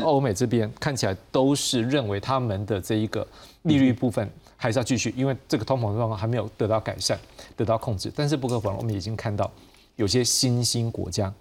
[0.04, 3.26] 欧美这边看起来都是认为他们的这一个
[3.64, 7.18] 利率部分还是要继续，因为这个通膨状况还没有得到改善、
[7.56, 8.12] 得到控制。
[8.16, 9.50] 但是不可否认，我们已经看到。
[9.96, 11.34] 有些新兴国家，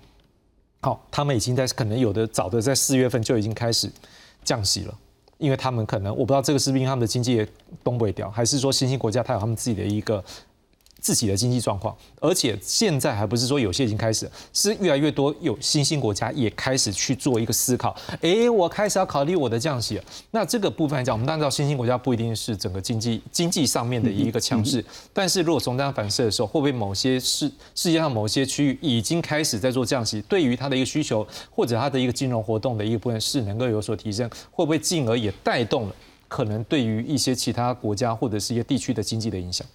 [0.81, 3.89] 好，他们已经在可能有的早的在四月份就已经开始
[4.45, 4.99] 降息了，
[5.39, 7.49] 因为他们可能我不知道这个是不是因为他们的经济也
[7.83, 10.23] 东北调，还是说新兴国家它有他们自己的一个。
[11.01, 17.95] 自己的经济状况，而且现在还不是说有些已经开始，是越来越多有新兴国家也开始去做一个思考。
[18.21, 20.05] 诶，我开始要考虑我的降息了。
[20.33, 35.95] 那这个部分来讲，我们当然知道新兴国家不一定是整个经济经济上面的一个强势，但是如果从这样反射的时候，会不会某些世世界上某些区域已经开始在做降息，对于它的一个需求或者它的一个金融活动的一个部分是能够有所提升，会不会进而也带动了
[36.27, 39.67] 可能对于一些其他国家或者是一些地区的经济的影响？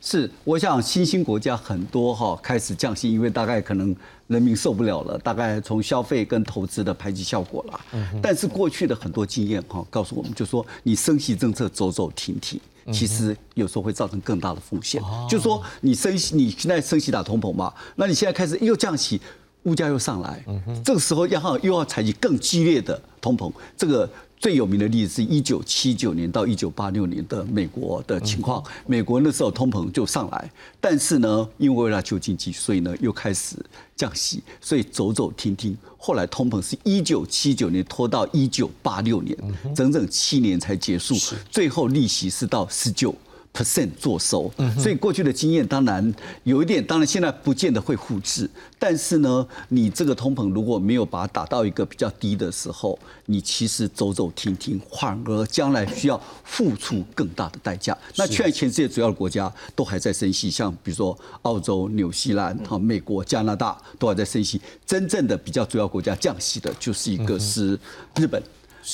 [0.00, 3.94] 是，我想新兴国家很多哈开始降息，因为大概可能
[4.28, 7.80] 人民受不了了，大概从消费跟投资的排挤效果了。
[8.22, 12.60] 但是过去的很多经验哈告诉我们，就说你升息政策走走停停，
[12.92, 15.02] 其实有时候会造成更大的风险。
[15.28, 19.20] 就是说你升息，你现在升息打通膨嘛，那你现在开始又降息，
[19.64, 20.44] 物价又上来，
[20.84, 24.08] 这个时候央行又要采取更激烈的通膨，这个。
[24.38, 33.56] 最有名的例子是一九七九年到一九八六年的美国的情况，美国那时候通膨就上来，但是呢，因为为了救经济，所以呢又开始
[33.96, 35.76] 降息，所以走走停停。
[35.96, 39.36] 后来通膨是一九七九年拖到一九八六年，
[39.74, 41.16] 整整七年才结束，
[41.50, 43.14] 最后利息是到十九。
[43.58, 57.98] Percent 做收，所以过去的经验当然有一点，当然现在不见得会复制，但是呢，你这个通膨如果没有把它打到一个比较低的时候，你其实走走停停，反而将来需要付出更大的代价。
[58.14, 67.76] 那现在全世界主要的国家都还在升息，像比如说澳洲、纽西兰、哈、美国、加拿大都还在升息，真正的比较主要国家降息的就是一个是
[68.14, 68.40] 日本。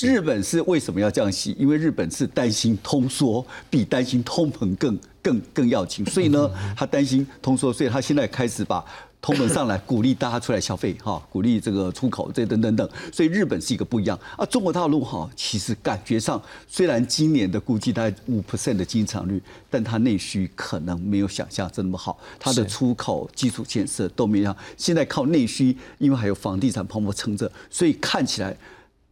[0.01, 1.55] 日本是为什么要降息？
[1.57, 6.05] 因为日本是担心通缩，比担心通膨更更更要紧。
[6.05, 8.83] 所以呢，他担心通缩，所以他现在开始把
[9.21, 12.87] 通膨上来，鼓励大家出来消费，哈，鼓励这个出口，这等等等。
[13.11, 14.45] 所以日本是一个不一样啊。
[14.45, 24.55] 中国大陆哈，其实感觉上虽然今年的估计大概五 percent 的经常率，但它内需可能没有想象这么好，它的出口、基础建设都没有。
[24.77, 28.55] 现在靠内需，因为还有房地产泡沫撑着，所以看起来。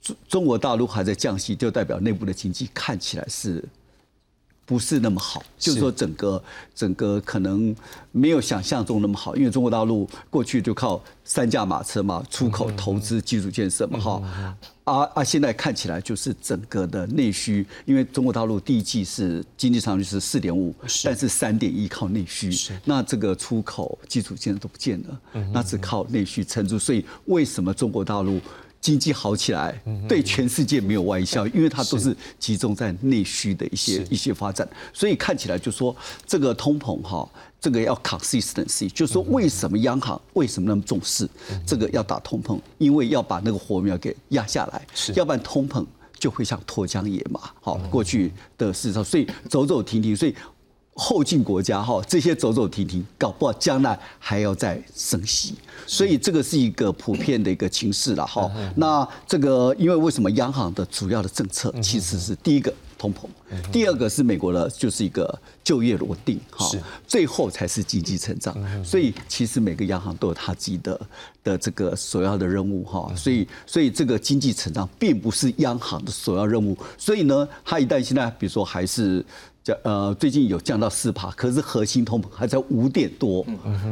[0.04, 3.64] 中中国大陆还在降息，就代表内部的经济看起来是
[4.66, 5.42] 不是那么好？
[5.58, 6.44] 就是说，整个
[6.76, 7.74] 整个可能
[8.12, 14.58] 没有想象中那么好，因为中国大陆过去就靠三驾马车嘛，出口、投资、基础建设嘛，哈。
[14.84, 22.52] 啊啊，现在看起来就是整个的内需，因为中国大陆第一季是经济上就是四点五，但是三点一靠内需，
[22.84, 25.22] 那这个出口、基础建设都不见了，
[25.54, 26.78] 那只靠内需撑住。
[26.78, 28.42] 所以为什么中国大陆？
[28.84, 32.14] 经济好起来，对全世界没有外销，因为它都是。
[32.38, 35.96] 集中在内需的一些一些发展，所以看起来就说
[36.28, 37.26] 这个通膨哈，
[37.62, 41.26] 这个要 consistency，就是说为什么央行为什么那么重视
[41.66, 45.86] 这个要打通膨，因为要把那个火苗给压下来，要不然通膨
[46.20, 50.36] 就会像脱缰野马，好过去的市场，所以走走停停，所以。
[50.96, 55.56] 后进国家哈，这些走走停停，搞不好将来还要再升息，
[55.88, 58.52] 所以这个是一个普遍的一个情势了哈。
[58.76, 63.26] 那这个因为为什么央行的主要的政策其实是第一个通膨，
[63.72, 66.70] 第二个是美国的就是一个就业稳定哈，
[67.08, 68.56] 最后才是经济成长。
[68.86, 71.02] 所以其实每个央行都有他自己的
[71.44, 73.12] 的这个首要的任务哈。
[73.16, 76.78] 所以所以这个经济成长并不是央行的首要任务。
[77.00, 79.26] 所以呢，他一旦现在比如说还是。
[79.64, 83.46] 降呃，最近有降到四帕，可是核心通膨还在五点多，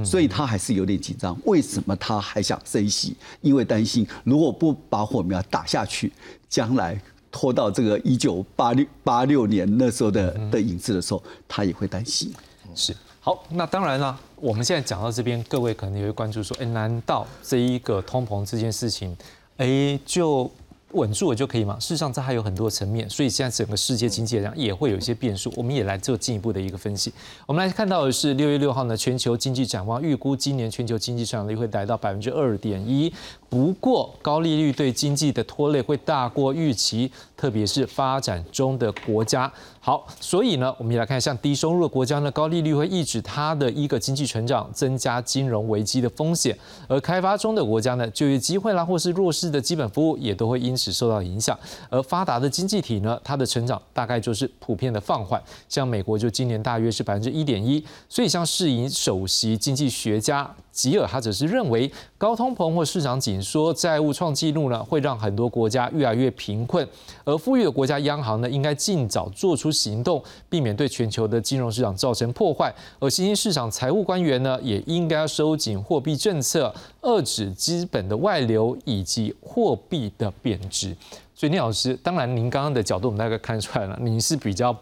[0.04, 1.38] 所以他还是有点紧张。
[1.46, 3.16] 为什么他还想升息？
[3.40, 6.12] 因为担心如果不把火苗打下去，
[6.50, 12.34] 将来拖到这个一九八六八六年那时候的的影子的时候，他也会担心。
[12.76, 12.94] 是。
[13.22, 19.16] 好，那当然了，我们现在讲到这边，各位可能也会关注说，哎，难道这一个通膨这件事情，
[19.56, 20.52] 哎，就？
[20.94, 21.78] 稳住了就可以吗？
[21.80, 25.52] 事实上，这还有很多层面，所以现在整个世界经济上也会有一些变数。
[25.56, 27.12] 我们也来做进一步的一个分析。
[27.46, 33.12] 我们来看到的是六月六号呢，全球经济展望预估今年全球经济增长率会达到百分之二点一。
[33.52, 39.52] 不过，高利率对经济的拖累会大过预期，特别是发展中的国家。
[39.82, 46.56] 好，所以呢，我们也来看，像低收入的国家呢，高利率会抑制它的一个经济成长，增加金融危机的风险；
[46.88, 51.60] 而开发中的国家呢，就业机会啦，或是弱势的基本服务也都会因此受到影响。
[51.90, 55.44] 而发达的经济体呢，它的成长大概就是普遍的放缓。
[55.68, 57.86] 像美国就今年大约是百分之一点一。
[58.08, 60.50] 所以，像世银首席经济学家。
[60.72, 66.88] 吉尔他只是认为高通膨或市场紧缩、债务创纪录呢，会让很多国家越来越贫困，
[67.24, 72.74] 而富裕的国家央行呢，应该尽早做出行动，避免对全球的金融市场造成破坏。
[73.00, 80.96] 而新兴市场财务官员呢，也应该收紧货币政策，遏制资本的外流以及货币的贬值。
[81.36, 84.76] 所以，聂老师，当然您刚刚的角度我们大概看出来了，您是比较。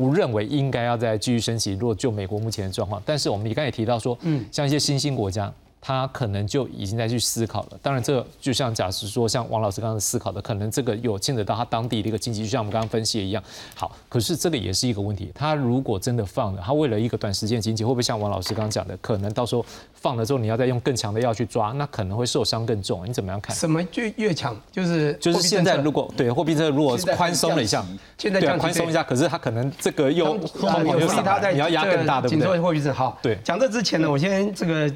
[0.00, 1.72] 不认为应该要再继续升息。
[1.74, 5.52] 如果就美国目前的状况，但是我们刚才也提到说，嗯，像一些新兴国家。
[5.80, 7.78] 他可能就已经在去思考了。
[7.82, 13.42] 当然，这个就像假设说，像王老师刚刚思考的，可能这个有牵扯到他当地的一个经济，就像我们刚刚分析的一样。
[13.74, 15.32] 好，可是这个也是一个问题。
[15.34, 19.64] 他如果真的放了，他为了一个短时间经济，会不会像王老师刚刚讲的，可能到时候
[19.94, 23.06] 放了之后，你要再用更强的药去抓，那可能会受伤更重。
[23.06, 23.56] 你怎么样看？
[23.56, 24.54] 什么就越强？
[24.70, 27.82] 就是就是现在如果对货币政策如果宽松了一下，
[28.18, 32.98] 现在宽松一下，可是他可能这个又又他在你要压更大的紧缩货币政策。
[32.98, 33.38] 好，对。
[33.42, 34.92] 讲这之前呢，我先这个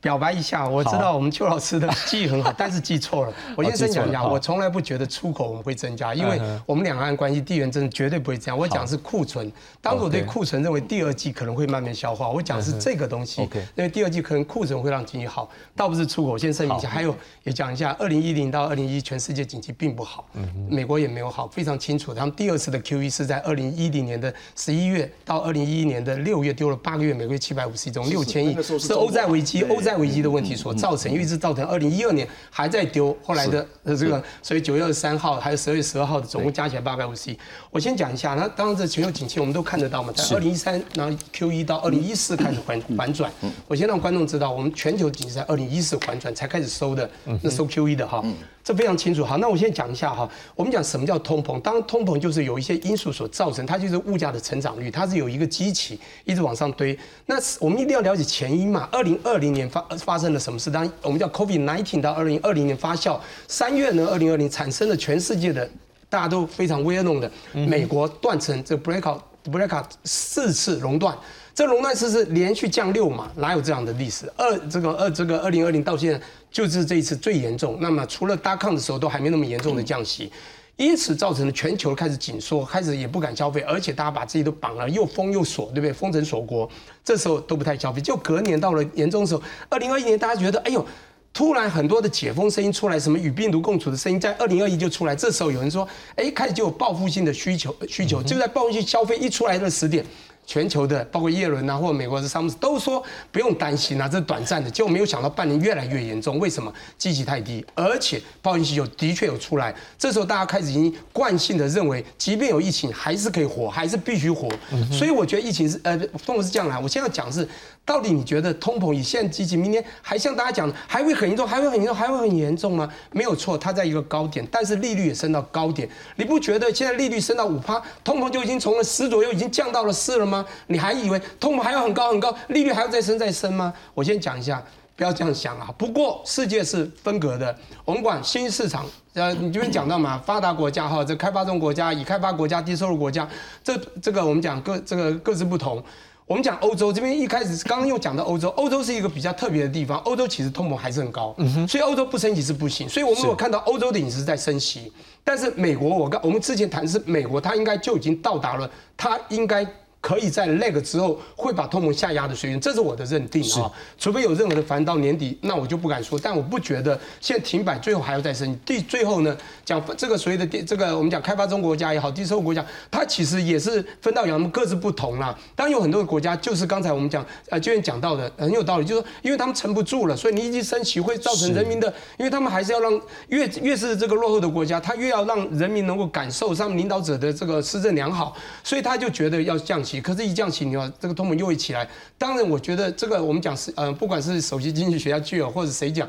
[0.00, 0.88] 表白一下，我。
[0.88, 3.32] 知道我们邱老师的记忆很好， 但是记错了。
[3.54, 8.56] 我先先讲讲，我从来不觉得出口我们会增加，因为我们两岸关系地缘政治绝对不会这样。
[8.56, 9.52] 我讲是库存，
[9.82, 12.30] 当时我对库存认为第二季可能会慢慢消化。
[12.30, 13.42] 我讲是这个东西，
[13.74, 16.38] 因为第二季可能库存会让经济好，倒不是出口。
[16.38, 17.14] 先声明一下，还有
[17.44, 20.24] 也讲一下，二零一零到二零一全世界经济并不好，
[20.70, 22.14] 美国也没有好，非常清楚。
[22.14, 31.64] 他们第二次的 Q E 是在二零一零年的十一月到二零一一年的六月丢了八个月，每个月七百五十亿，中六千亿，是欧债危机，欧债危机的问题所造成，因为是造成。
[31.64, 37.38] 二零一二年还在丢，后来的呃这个，所以九月二十三号还有十二月十二号的，总共加起来八百五十亿。
[37.70, 43.30] 我先讲一下，那当然这全球景气我们都看得到嘛，在二零一三，然后 Q 一到二零一四开始反反转。
[43.66, 47.08] 我先让观众知道，我们全球景气在二零一四反转才开始收的，
[47.42, 48.24] 那收 Q 一的哈。
[48.64, 49.24] 这非常清楚。
[49.24, 50.28] 好，那我先讲一下哈。
[50.54, 51.58] 我们讲什么叫通膨？
[51.62, 56.98] 当通膨就是有一些因素所造成，它就是物价的成长率，它是有一个机器一直往上堆。
[57.24, 58.86] 那我们一定要了解前因嘛。
[58.92, 60.70] 二零二零年发发生了什么事？
[60.70, 65.68] 当我们叫 COVID nineteen 到二零二零年发酵，三月呢，二零二零产生了全世界的
[66.08, 71.16] 大家都非常 well known 的美国断层，这 breakout breakout 四次熔断。
[71.54, 74.32] 这熔断次是连续降六码，哪有这样的历史？
[74.36, 76.20] 二这个二这个二零二零到现在
[76.52, 77.76] 就是这一次最严重。
[77.80, 80.30] 那么除了大抗的时候都还没那么严重的降息，
[80.78, 85.92] 因此造成了全球开始紧缩，开始也不敢消费，而且大家把自己都绑了，又封又锁，对不对？
[85.92, 86.70] 封城锁国，
[87.04, 88.00] 这时候都不太消费。
[88.00, 90.86] 就隔年到了严重的时候，二零二一年大家觉得，哎呦，
[91.32, 95.16] 突然很多的解封声音出来，什么与病毒共处的声音，在二零二一就出来。
[95.16, 100.06] 这时候有人说，哎，开始就有报复性的需求，需求就在报复性消费一出来的时点。
[100.48, 104.70] 全球的，包括耶伦啊，或者美国的商务都说不用担心啊，这是短暂的。
[104.70, 106.72] 结果没有想到半年越来越严重，为什么？
[106.96, 109.74] 积极太低，而且报应需求的确有出来。
[109.98, 114.48] 这时候大家开始已经惯性的认为，即便有疫情，还是可以活，还是必须活。
[114.90, 115.94] 所以我觉得疫情是呃，
[116.24, 116.78] 通膨是这样来。
[116.78, 117.46] 我现在讲是。
[117.88, 122.86] 到底你觉得通膨以现在积极，明天还像大家讲的，还会很严重，还会很严重，还会很严重吗？
[123.12, 125.88] 没有错，它在一个高点，但是利率也升到高点。
[126.16, 130.44] 你不觉得现在利率升到五趴，通膨就已经从了十左右，已经降到了四了吗？
[130.66, 133.72] 你还以为通膨还要很高很高，利率还要再升再升吗？
[133.94, 134.62] 我先讲一下，
[134.94, 135.72] 不要这样想啊。
[135.78, 138.84] 不过世界是分隔的，我们管新市场，
[139.14, 143.26] 呃，你这边讲到嘛，发达国家哈，这开发中国家、已开发国家、低收入国家，
[143.64, 145.82] 这这个我们讲各这个各自不同。
[146.28, 149.98] 我们讲欧洲这边一开始刚刚又讲到欧洲，欧洲是一个比较特别的地方。
[150.00, 151.34] 欧洲其实通膨还是很高，
[151.66, 152.86] 所以欧洲不升息是不行。
[152.86, 154.92] 所以我们有看到欧洲的饮食在升息，
[155.24, 159.66] 但是美国我刚我们之前谈是美国，它应该就已经到达了，它应该。
[160.00, 163.70] 可以在那个之后会把通膨下压的水准，这是我的认定啊。
[163.98, 166.16] 除非有任何的反到年底，那我就不敢说。
[166.18, 168.56] 但我不觉得现在停摆，最后还要再升。
[168.64, 175.36] 第最后呢，讲这个所谓的这个我们讲开发中国家也好，低收入国家，它其实也是分道扬镳，各自不同啦。
[175.56, 189.82] 当然有很多的国家，就是刚才我们讲呃，就讲到的很有道理，就是说因为他们撑不住了，所以你一升息会造成人民的，因为他们还是要让越越是这个落后的国家，他越要让人民能够感受上领导者的这个施政良好，所以他就觉得要降。
[189.87, 191.88] 息，可是一降息，你要这个通膨又会起来。
[192.18, 196.08] 当然，我觉得这个我们讲是，呃，不管是首席经济学家具有，或者谁讲，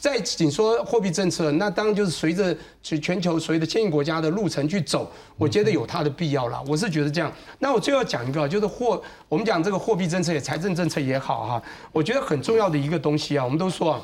[0.00, 6.62] 在紧缩货币政策，那当然就是随着全全球随着先进国家的路程去走，我觉得有它的必要了。
[6.66, 7.30] 我是觉得这样。
[7.58, 11.62] 那我最后讲一个，就是货，我们讲这个货币政策也财政政策也好哈，
[11.92, 14.00] 我觉得很重要的一个东西啊，我们都说啊。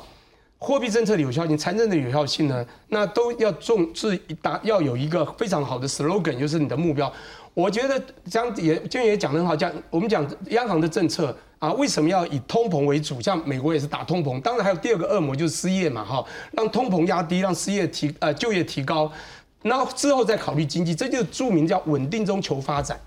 [0.57, 7.11] 货币政策的有效性、财政的有效性呢，那都要重视达要有一个非常好的 slogan，就是你的目标。
[7.55, 7.99] 我觉得
[8.29, 13.19] 这样也今天也讲得很好，讲我们讲央行的政策啊，为什么要以通膨为主？
[13.21, 19.09] 像美国也是打通膨，当然还有第二个恶魔就是失业嘛，哈，让通膨压低，让失业提呃就业提高，
[19.61, 22.99] 那之后再考虑经济，这就是著名叫稳定中求发展。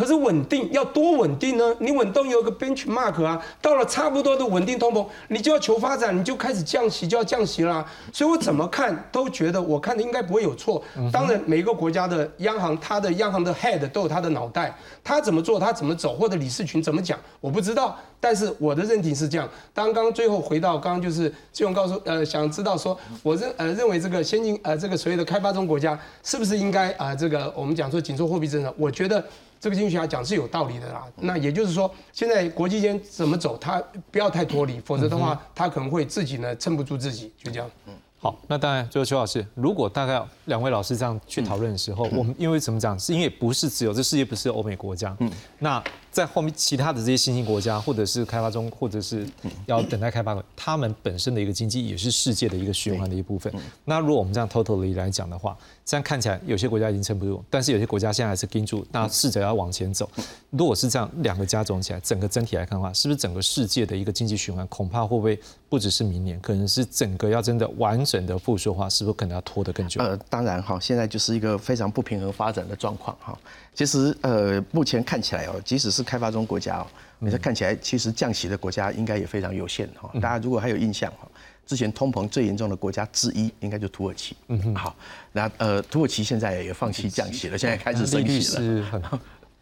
[0.00, 1.76] 可是稳定要多稳定呢？
[1.78, 7.84] 你稳定有个 benchmark 啊，到了差不多的稳定通膨，你就要求发展，你就开始降息，就要降息啦。
[8.10, 10.82] 所以我怎么看都觉得，我看的应该不会有错。
[11.12, 14.74] 当然，每一个国家的央行，它的央行的 head 都有他的脑袋，
[15.04, 17.94] 他怎么做，他怎么走，或者理事群怎么讲，我不知道。
[18.18, 19.46] 但是我的认定是这样。
[19.74, 28.74] 刚刚最后回到刚刚就是志勇告诉呃，想知道说，我认呃认为这个先进呃这个所谓的开发中国家是不是应该啊这个我们讲说紧缩货币政策？
[28.78, 29.22] 我觉得。
[29.60, 37.70] 这个经济学家讲是有道理的啦，那也就是说，现在国际间怎么走，他不要太脱离，否则的话，他可能会自己呢撑不住自己，就这样。
[37.86, 45.82] 嗯，好，那当然，最后邱老师，如果大概两位老师这样去讨论的时候，我们因为怎么讲，是因为不是只有这世界不是欧美国家，嗯，那。
[46.10, 49.26] 在后面其他的这些新兴国家，或者是开发中，或者是
[49.66, 53.52] 要等待开发的，他们本身的一个经济也是世界的一个循环的一部分。
[53.84, 60.08] 那如果我们这样 totally 来讲的话，这样看起来有些国家已经撑不住，但是有些国家现在还是盯住，那试着要往前走。
[60.50, 65.38] 如果是这样两个加总起来，整个整体来看的话，是不是整个世界的一个经济循环恐怕会不会
[65.68, 70.00] 不只是明年，可能是整个要真的完整的复苏的话，是不是可能要拖得更久？
[70.02, 73.38] 呃，当然哈，现在就是一个非常不平衡发展的状况哈。
[73.72, 76.86] 其实，呃，目前看起来哦，即使是开发中国家哦，
[77.18, 80.10] 你看起来其实降息的国家应该也非常有限哈。
[80.20, 81.28] 大家如果还有印象哈，
[81.66, 84.36] 之前通膨最严重的国家之一应该就土耳其。
[84.48, 84.74] 嗯哼。
[84.74, 84.96] 好，
[85.32, 89.20] 那呃，土耳其现在也放弃降息了，现在开始升息了。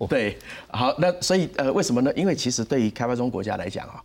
[0.09, 2.13] 对，好，那所以呃，为什么呢？
[2.15, 4.03] 因为其实对于开发中国家来讲啊，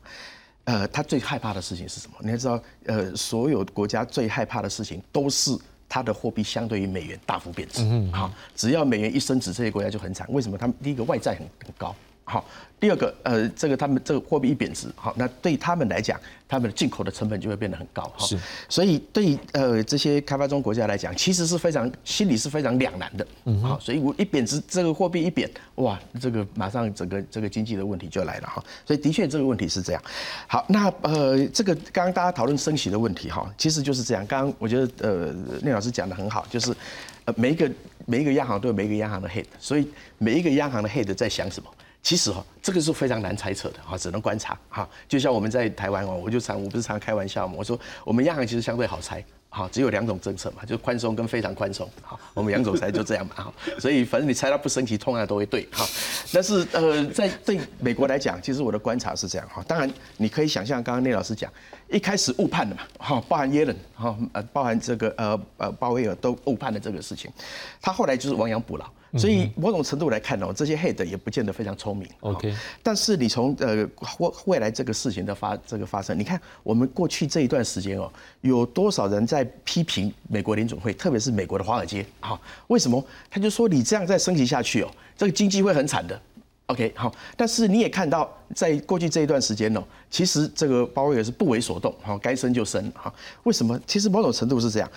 [0.63, 2.15] 呃，他最害怕的事情是什么？
[2.21, 5.57] 你要知道，呃，所有国家最害怕的事情都是。
[5.89, 10.27] 它的货币相对于美元大幅贬值，嗯好，只要美元一升值，这些国家就很惨。
[10.31, 10.57] 为什么？
[10.57, 12.45] 他们第一个外债很很高，好。
[12.79, 16.19] 第二个，呃，这个他们这个货币一贬值，好，那对他们来讲，
[16.49, 18.27] 他们的进口的成本就会变得很高，哈。
[18.27, 18.37] 是。
[18.67, 23.61] 所以对呃这些开发中国家来讲，其实是非常心里是非常两难的，嗯。
[23.61, 28.61] 好，所以我一贬值，这个货币一贬，哇，这个马上整个这个经济的问题就来了，哈。
[28.85, 30.03] 所以的确这个问题是这样。
[30.45, 34.27] 好，那呃这个刚刚大家讨论升息的问题，哈，其实就是这样。
[34.27, 36.75] 刚刚我觉得呃聂老师讲的很好，就是
[37.23, 37.71] 呃每一个
[38.05, 41.69] 每一个央行都有每一个央行的 head，所以每一个央行的 head 在想什么？
[42.03, 44.87] 其实哈，这个是非常难猜测的哈，只能观察哈。
[45.07, 55.87] 就像我们在台湾哦，我就常我不是常开玩笑嘛，我说我们央行其实相对好猜，好只有两种政策嘛，就宽松跟非常宽松，好我们两种猜就这样嘛，好，所以反正你猜到不升级，通常都会对哈。
[56.33, 59.63] 但是呃，在对美国来讲，其实我的观察是这样哈。
[59.65, 61.49] 当然你可以想象，刚刚聂老师讲，
[61.89, 67.31] 一开始误判的嘛，哈，包含耶伦哈，呃，包含这个呃呃鲍威尔都误判了这个事情，
[67.81, 68.85] 他后来就是亡羊补牢。
[69.17, 72.07] 所以某种程度来看哦，这些 head 也不见得非常聪明。
[72.21, 73.87] OK，但是你从呃
[74.19, 78.11] 未未来这个事情的发这个发生，你看我们过去这一段时间哦，
[78.41, 82.39] 有多少人在批评美国联准会，特别是美国的华尔街啊？
[82.67, 83.03] 为什么？
[83.29, 86.19] 他就说你这样再升级下去哦，这个经济会很惨的。
[86.67, 93.13] OK，好，但是你也看到，在过去这一段时间哦，其实这个鲍威尔是不为所动，好，该升就升，哈。
[93.43, 93.79] 为什么？
[93.85, 94.89] 其实某种程度是这样。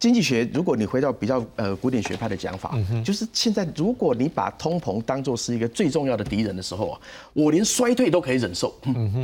[0.00, 2.74] 经济学，如果你回到比较呃古典学派的讲法，
[3.04, 7.00] 就是现在如果你把通膨当做是一个最重要的敌人的时候啊，
[7.34, 8.74] 我连衰退都可以忍受，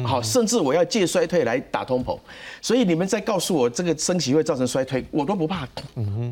[0.06, 2.18] 好，甚至我要借衰退来打通膨，
[2.60, 5.66] 所以你们在告诉我这个升息会造成衰退，我都不怕，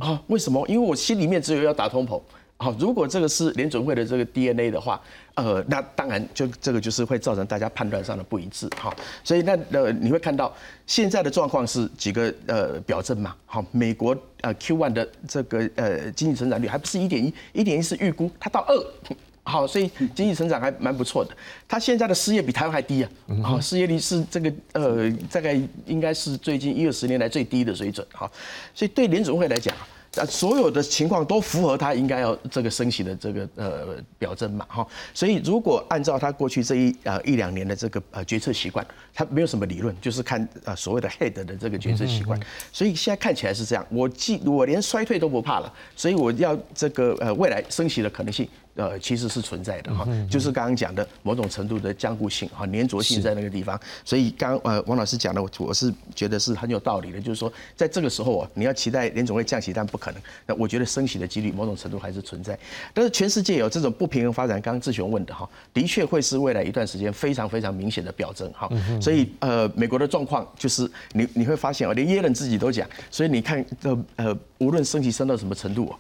[0.01, 0.63] 啊，为什么？
[0.69, 2.21] 因为我心里面只有要打通膨。
[2.59, 4.99] 好，如果这个是联准会的这个 DNA 的话，
[5.35, 8.95] 呃，那当然就这个就是会造成大家判断上的不一致，哈。
[9.23, 10.55] 所以那呃你会看到
[10.87, 18.87] 现在的状况是几个呃表证嘛，好，美国呃 Q1 的这个呃经济成长率还不是一点一，一点一是预估，它到二，
[19.45, 21.37] 好，所以经济成长还蛮不错的。
[21.69, 23.11] 它现在的失业比台湾还低啊，
[23.43, 28.33] 好，失业率是这个呃大概应该是最近一二十年来最低的水准，好，
[28.75, 29.77] 所以对联准会来讲。
[30.25, 42.41] 所有的情况都符合他应该要这个升息的这个呃表征嘛哈，所以如果按照他过去这一呃一两年的这个呃决策习惯，他没有什么理论，就是看呃所谓的 head 的这个决策习惯，
[42.73, 53.81] 所以现在看起来是这样，我既我连衰退都不怕了，所以我要这个呃未来升息的可能性呃，其实是存在的哈，就是刚刚讲的某种程度的僵固性哈，粘着性在那个地方。
[54.05, 60.21] 所以刚呃王老师讲的，我我是觉得是很有道理的，就是说在这个时候啊，你要期待联总会降息，但不可能。
[60.47, 62.59] 那我觉得升息的几率某种程度还是存在。
[62.93, 68.71] 但是全世界有这种不平衡发展，刚刚志雄问的哈，的确会是未来一段时间非常非常明显的表征哈。
[69.01, 75.95] 所以呃，美国的状况就是你你会发现啊，连耶伦自己都讲，所以你看呃呃，无论升息升到什么程度。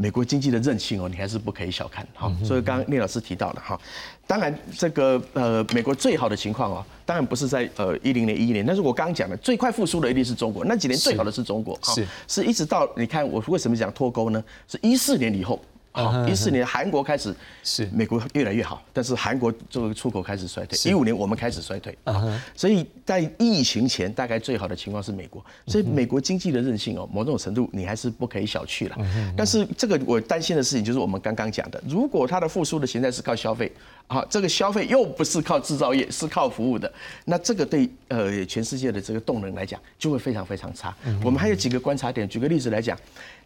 [0.00, 2.32] 美国经济的韧性哦，你还是不可以小看哈。
[2.44, 3.78] 所以刚刚聂老师提到了哈，
[4.26, 14.42] 当然这个呃美国最好的情况哦，当然不是在呃一零年一一年，但是我刚刚讲的最快复苏的一定是中国，那几年最好的是中国，是是一直到你看我为什么讲脱钩呢？
[14.68, 15.60] 是一四年以后。
[15.90, 17.34] 好，一四年韩国开始
[17.64, 20.78] 是美国越来越好，但是韩国这个出口开始衰退。
[20.90, 28.96] 一五年我们开始衰退啊，所以在疫情前大概最好的情况是美国，所以美国经济的韧性哦，某种程度你还是不可以小觑了。
[29.36, 33.72] 但是这个我担心的事情就是我们刚刚讲的，如果它的复苏的形态是靠消费，
[34.06, 36.92] 啊，这个消费又不是靠制造业，是靠服务的，
[37.24, 40.94] 那这个对呃全世界的这个动能来讲就会非常非常差。
[41.24, 42.96] 我们还有几个观察点，举个例子来讲。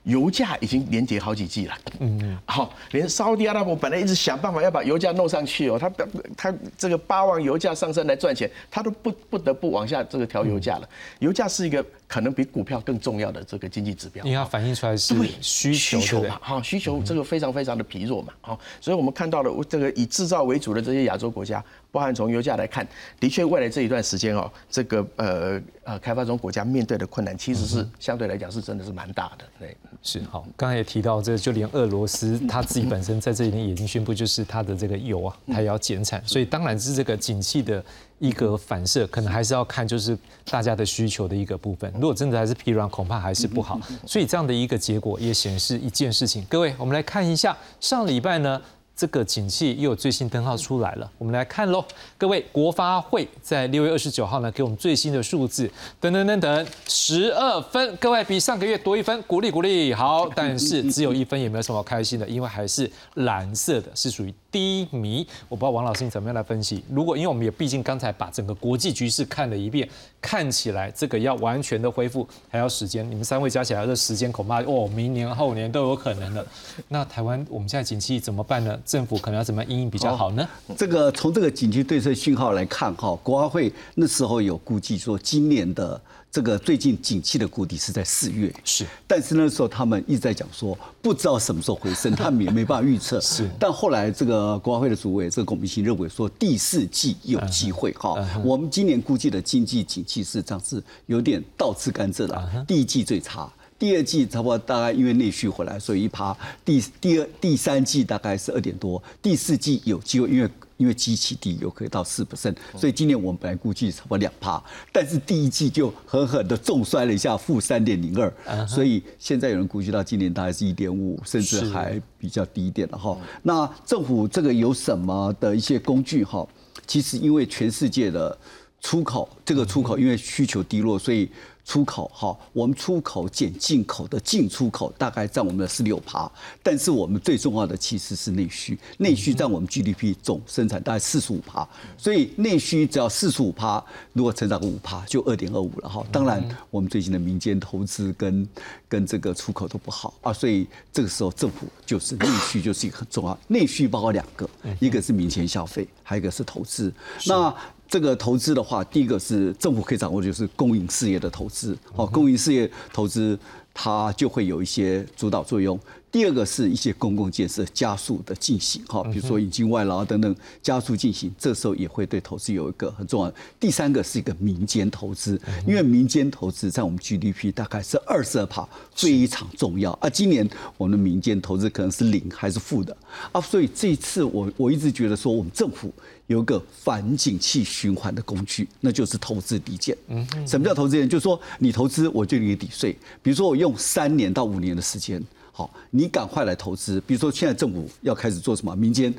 [0.04, 5.90] 油价已经连跌好几季了，嗯，好，连沙特阿拉伯本来一直想办法要把油价弄上去哦，他
[6.36, 10.88] 他这个巴望油价上升来赚钱，他都不不得不往下这个调油价了。
[11.20, 21.62] 油价是一个可能比股票更重要的这个经济指标，因为它反映出来是需求嘛，好，需求这个非常非常的疲弱嘛，好，所以我们看到了这个以制造为主的这些亚洲国家。
[21.92, 22.84] 包含从油价来看，
[23.20, 29.44] 的确未来这一段时间哦，这个呃呃开发中国家面对的困难，其实是相对来讲是真的是蛮大的。
[29.60, 30.44] 对，是好。
[30.56, 37.84] 刚才也提到，这就连俄罗斯他自己本身在这里面已经宣布，就是它的这个油啊，它也要减产，所以当然是这个景气的
[38.18, 40.16] 一个反射，可能还是要看就是
[40.50, 41.92] 大家的需求的一个部分。
[41.94, 43.78] 如果真的还是疲软，恐怕还是不好。
[44.06, 46.42] 所以这样的一个结果也显示一件事情。
[46.48, 48.62] 各位，我们来看一下上礼拜呢。
[48.94, 51.84] 这个景气又有最新灯号出来了，我们来看喽。
[52.16, 57.96] 各位，国发会在六月二十九号呢，给我们最新的数字，等等等等，十二分。
[57.96, 59.92] 各位比上个月多一分，鼓励鼓励。
[59.92, 65.26] 好，但是只有一分也没有什么开心的，因为还是蓝色的，是属于低迷。
[65.48, 66.84] 我不知道王老师你怎么样来分析？
[66.88, 69.88] 如果因为我们也毕竟刚才把整个国际局势看了一遍，
[70.20, 73.10] 看起来这个要完全的恢复还要时间。
[73.10, 76.46] 你们三位加起来的时间恐怕哦，明年后年都有可能的。
[76.88, 78.78] 那台湾我们现在景气怎么办呢？
[78.84, 80.46] 政府可能要怎么应应比较好呢？
[80.76, 85.98] 这个从这个紧急对策讯号来看，哈，国发会那时候有估计说，今年的
[86.32, 88.86] 这个最近景气的谷底是在四月，是。
[89.06, 93.20] 但是那时候他们一直在讲说，不知道什么时候回升， 他们也没办法预测。
[93.20, 93.46] 是。
[93.60, 103.52] 但后来这个国发会的主委，这个龚明鑫认为说，第四季有机会，哈，我们今年估计的经济景气是这样，是有点倒吃甘蔗的，第一季最差。
[103.78, 106.34] 第二季差不多大概因为内需回来，所以一趴。
[106.64, 110.48] 第第二、第三季大概是二点多，第四季有机会，因为
[110.82, 112.56] 因为基期低，有可以到四 percent。
[112.76, 114.60] 所以今年我们本来估计差不多两趴，
[114.90, 118.66] 但是第一季就狠狠的重摔了一下，负三点零二。
[118.66, 123.16] 所以现在有人估计到今年大概是一点五，甚至还比较低一点了哈。
[123.44, 126.44] 那政府这个有什么的一些工具哈？
[126.84, 128.36] 其实因为全世界的
[128.80, 131.30] 出口，这个出口因为需求低落，所以。
[131.64, 136.30] 出口哈，我们出口减进口的进出口大概占我们的十六趴，
[136.62, 143.82] 但是我们最重要的其实是内需，内需占我们 GDP 总生产大概四十五趴，所以内需只要四十五趴，
[144.12, 146.04] 如果成长个五趴，就二点二五了哈。
[146.10, 148.48] 当然，我们最近的民间投资跟
[148.88, 154.48] 跟这个出口都不好啊，所以这个时候政府就是内需就是一个很重要，内需包括两个，
[154.80, 156.92] 一个是民间消费，还有一个是投资。
[157.26, 157.54] 那
[157.92, 161.76] 这个投资的话，第一个是政府可以掌握，就是公营事业的投资。
[161.94, 163.38] 好，公营事业投资
[163.74, 165.78] 它就会有一些主导作用。
[166.10, 173.32] 第二个是一些公共建设加速的进行，哈，比如说引进外劳等等加速进行，这时候也会对投资有一个很重要。
[173.60, 179.92] 第三个是一个民间投资，因为民间投资在我们 GDP 大概是二十二趴，非常重要。
[180.00, 182.96] 啊，今年我们的民间投资可能是零还是负的
[183.32, 185.92] 啊，所以这一次我我一直觉得说，我们政府
[186.32, 189.96] 有一个反景气循环的工具，那就是投资抵减。
[190.08, 191.08] 嗯，什么叫投资抵减？
[191.08, 195.22] 就是说你投资我就给你抵税，比如说我用三年到五年的时间。
[195.54, 196.98] 好，你赶快来投资。
[197.06, 198.74] 比如说，现在政府要开始做什么？
[198.74, 199.12] 民间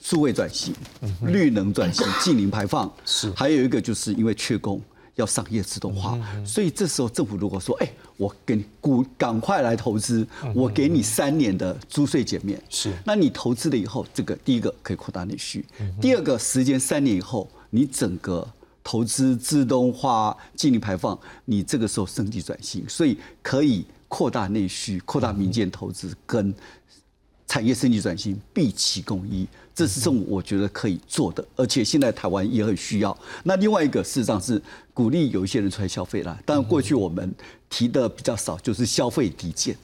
[0.00, 0.74] 数位转型、
[1.20, 4.80] 绿能转型、净零排放，是还有一个就是因为缺工，
[5.18, 6.18] 要商业自动化。
[6.44, 15.64] 所以这时候政府如果说，哎，我给你股赶快来投资，我给你三年的租税减免，是，那你投资了以后，这个第一个可以扩大内需，
[16.00, 18.48] 第二个时间三年以后，你整个
[18.82, 23.84] 投资自动化、净零排放，你这个时候升级转型，所以可以。
[24.10, 26.50] 扩大内需，扩大民间投资，跟
[27.48, 33.16] 产业升级转型必其共一，这是政府我觉得可以做的，而且现在台湾也很需要。
[33.42, 36.38] 那另外一个事实上是鼓励有一些人出来消费啦。
[36.44, 37.34] 当然过去我们
[37.70, 39.74] 提的比较少，就是消费抵减，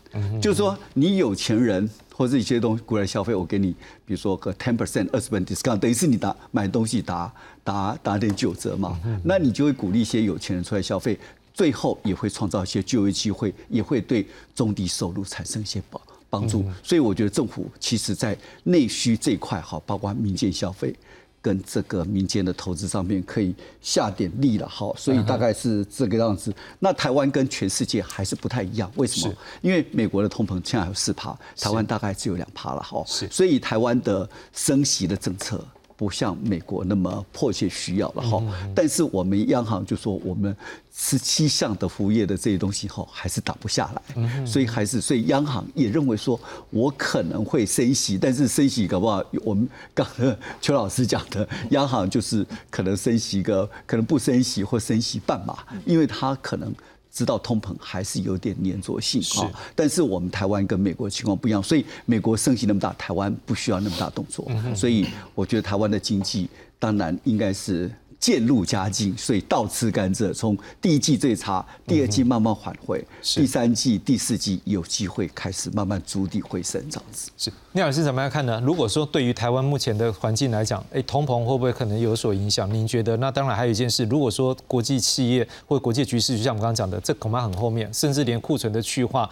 [0.42, 3.72] 就是说你有钱人或者一些东西过来消费，我给你，
[4.04, 7.32] 比如说个 ten percent 二十 percent discount，等于是你打买东西打
[7.64, 11.18] 打打点九折嘛，那你就会鼓励一些有钱人出来消费，
[11.54, 15.98] 最后也会创造一些就业机会，也会对中低收入产生一些保。
[16.34, 20.94] 帮助，所以我觉得政府其实在内需这一块，哈，包括民间消费
[21.40, 26.52] 跟这个民间的投资上面，可以下点力了，哈，所以大概是这个样子。
[26.78, 29.34] 那台湾跟全世界还是不太一样，为什么？
[29.62, 35.64] 因为美国的通膨现在有四趴，台湾大概只有两趴了，哈，所以台湾的升息的政策。
[35.96, 38.42] 不像美国那么迫切需要了哈，
[38.74, 40.56] 但是我们央行就说我们
[40.92, 46.38] 十七项的服务业的这些东西哈还是打不下来，所以还是所以央行也认为说
[46.70, 56.74] 我可能会升息，但是升息搞不好我们刚才邱老师讲的，央行就是可能升息个可能不升息或升息半码，因为它可能。
[57.14, 66.48] 知道通膨还是有点粘着性啊，但是我们台湾跟美国情况不一样，所以美国升息那么大，台湾不需要那么大动作，所以我觉得台湾的经济
[66.78, 67.90] 当然应该是。
[68.24, 70.32] 渐入佳境，所以倒吃甘蔗。
[70.32, 77.30] 从第一季最差，第二季慢慢缓回，第三季、第四季有机会开始慢慢筑底回升，这样子。
[77.36, 78.58] 是，聂老师怎么样看呢？
[78.64, 82.72] 如果说对于台湾目前的环境来讲，哎，通膨会不会可能有所影响？
[82.72, 83.14] 您觉得？
[83.18, 89.28] 那当然还有一件事，如果说国际企业或国际局势，就像我们刚刚讲的，这恐怕很后面，甚至连库存的去化。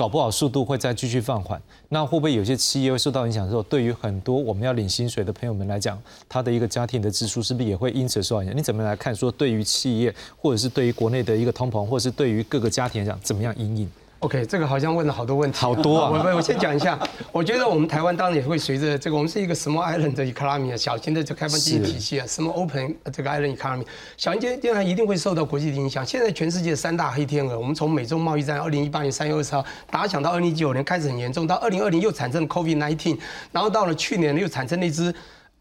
[0.00, 3.46] 搞不好速度会再继续放缓，那会不会有些企业会受到影响？
[3.46, 8.56] 之后，对于很多我们要领薪水的朋友们来讲，他的一个家庭的支出是不是也会因此受到影响？
[8.56, 9.14] 你怎么来看？
[9.14, 13.90] 说对于企业，或者是对于国内的一个通膨，或者是对于各个家庭来讲，怎么样应应
[14.20, 16.10] ？OK，这个好像问了好多问题，好多啊！
[16.10, 16.98] 我我先讲一下，
[17.32, 23.84] 我觉得我们台湾当然也会随着这个，我们是一个 small island 的 economy 小型的这开放经济体系啊，small open 这个 island economy，
[24.18, 26.04] 小型经济然一定会受到国际的影响。
[26.04, 33.18] 现在全世界三大黑天鹅，我们从美中贸易战，二零一八年三月二十号打响到二零一九年开始很严重，到二零二零又产生 COVID nineteen，
[33.52, 35.14] 然后到了去年又产生那只。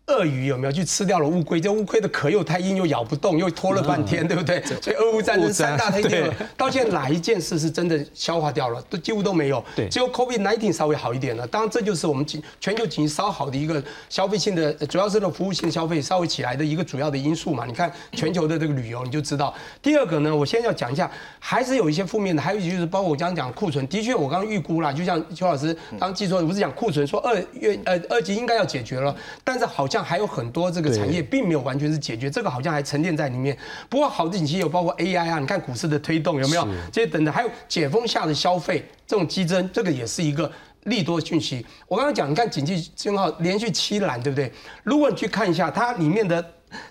[0.10, 1.62] 鳄鱼有没有去吃掉了乌龟？
[1.62, 4.62] 这乌龟的壳又太硬，又咬不动，又拖了半天，对不对？
[4.82, 8.82] 所以俄乌战争三大黑天鹅，到现在哪一件事是真的消化掉了？
[8.90, 9.64] 都几乎都没有。
[9.76, 11.46] 对，只有 COVID nineteen 稍微好一点了。
[11.48, 17.66] 当然，这就是我们全全球经济稍好的一个消费性的，主要是的服务性消费稍微起来的一个主要的因素嘛。
[17.66, 19.54] 你看全球的这个旅游，你就知道。
[19.82, 33.58] 第二个呢，我先要讲一下，还是有一些负面的，还有就是包括我刚刚讲库存，的确我刚刚预估了，就像邱老师刚记错，不是讲库存，说二月呃二级应该要解决了，但是好像还有很多这个产业并没有完全是解决，这个好像还沉淀在里面。
[33.88, 36.68] 不过好的景气有包括 AI 啊，你看股市的推动有没有？
[36.92, 40.52] 这些等等，还有解封下的消费这种激增，这个也是一个
[40.84, 41.66] 利多讯息。
[41.88, 44.52] 我刚刚讲，你看景气信号连续七栏，对不对？
[44.84, 46.44] 如果你去看一下它里面的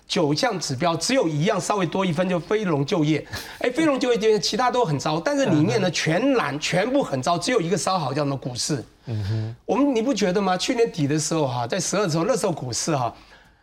[0.07, 3.25] 九项指标，只有一样稍微多一分，就非农就业。
[3.59, 8.83] 哎，非农就业这边其他都很糟，但是里面呢全蓝，全部很糟，只有一个稍好，叫做股市。
[9.05, 10.57] 嗯哼，我们你不觉得吗？
[10.57, 13.13] 去年底的时候哈，在十二时候那时候股市哈。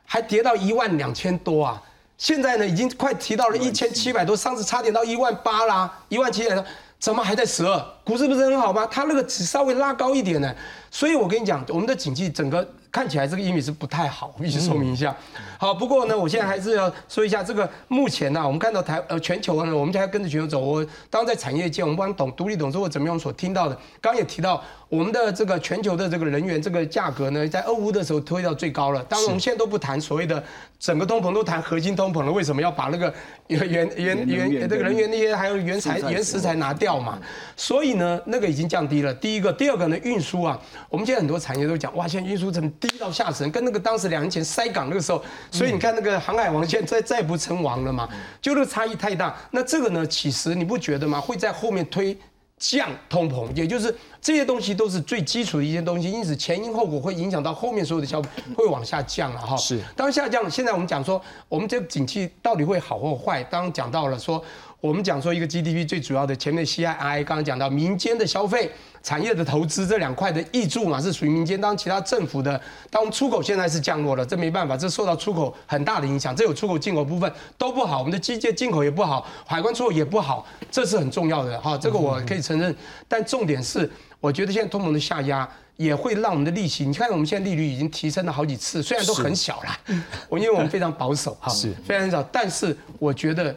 [0.08, 1.82] 还跌到一万两千多啊！
[2.16, 6.64] 现在呢，已经快提到了一千七百多，上次差点到一万八啦，一万七百多，
[7.00, 7.84] 怎么还在十二？
[8.04, 8.86] 股市不是很好吗？
[8.88, 10.54] 它那个只稍微拉高一点呢，
[10.92, 12.64] 所以我跟你讲，我们的经济整个。
[12.90, 15.14] 看起来这个英语是不太好，我必须说明一下。
[15.58, 20.60] 好，不过呢，我现在还是要说一下这个目前呢，我们看到台呃全球呢，我们就要跟着全球走。
[20.60, 29.02] 我当在产业界，我们不管懂独立董事或怎么样所听到的，刚刚也提到我们的这个全球的这个人员这个价格呢，在俄乌的时候推到最高了。
[29.04, 30.42] 当然我们现在都不谈所谓的
[30.78, 32.30] 整个通膨，都谈核心通膨了。
[32.30, 33.12] 为什么要把那个
[33.48, 37.18] 原原原原这个人员那些还有原材原食材拿掉嘛？
[37.56, 39.12] 所以呢，那个已经降低了。
[39.14, 42.70] 第一个，第二个呢，运输啊，我们现在很多产业都讲，哇，现在运输成。
[42.78, 48.08] 低到下沉，跟那个当时两年前塞港那个时候，所以你看那个航海王现在再不成王了嘛，
[48.40, 49.34] 就那个差异太大。
[49.50, 51.20] 那这个呢，其实你不觉得吗？
[51.20, 52.16] 会在后面推
[52.58, 59.54] 降通膨，也就是这些东西都是最基础的一些东西，因此前因后果会影响到后面所有的消费会往下降了哈。
[59.56, 63.44] 是，当下降，现在我们讲说，我们这个景气到底会好或坏？
[63.44, 64.42] 刚刚讲到了说，
[64.86, 68.70] 我们讲说一个 GDP 最主要的前面 CII 刚刚讲到民间的消费。
[69.02, 71.60] 产业的投资这两块的益助嘛，是属于民间。
[71.60, 72.60] 当其他政府的，
[72.90, 76.34] 当出口现在是降落了，这没办法，这受到出口很大的影响。
[76.34, 81.78] 这有出口进口部分都不好，我们的机械进口也不好，海关出口也不好，这是很重要的哈。
[81.78, 82.74] 这个我可以承认。
[83.06, 89.94] 但重点是，我觉得现在通膨的下压也会让我们的利息，你看我们现在利率已经提升了好几次，虽然都很小了，
[90.28, 93.56] 我因为我们非常保守哈，是非常少，但是我觉得。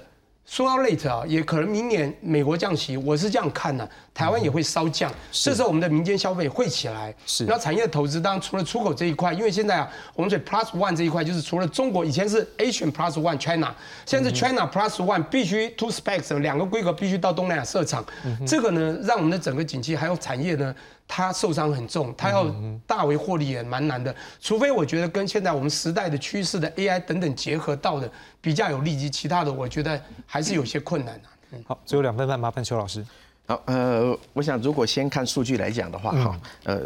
[0.50, 7.14] 说到 late 啊，也可能明年美国降息，我是这样看的，台湾也会稍降，这时候我们的民间消费会起来。
[7.26, 13.74] 是，那产业的投资，当然除了出口这一块，因为现在啊，我们说 plus one 这一块，就是除了中国以前是 Asian plus one China，
[14.06, 18.06] 现在是 China plus one，必须 two specs 两个规格必须到东南亚设厂，
[18.46, 20.76] 这个呢，让我们的整个景气还有产业呢。
[21.12, 22.46] 它受伤很重，它要
[22.86, 24.16] 大为获利也蛮难的。
[24.40, 28.08] 除非我觉得跟现在我们时代的趋势的 AI 等等结合到的
[28.40, 31.58] 比较有利基，其他的我觉得还是有些困难的。
[31.66, 33.04] 好，最后两分半，麻烦邱老师。
[33.50, 36.82] 好，呃，我想如果先看数据来讲的话，哈，呃，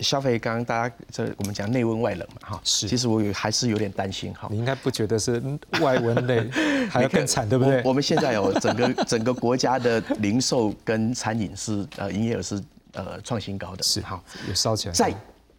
[0.00, 2.88] 消费刚刚大家这我们讲内温外冷嘛，哈，是。
[2.88, 4.48] 其实我有还是有点担心，哈。
[4.50, 5.40] 你应该不觉得是
[5.80, 6.48] 外温内
[6.90, 7.82] 还要更惨，对不对？
[7.84, 12.60] 我们现在有整个整个国家的零售跟餐饮是呃营业额是。
[12.92, 14.94] 呃，创新高的是哈，也烧起来。
[14.94, 15.14] 在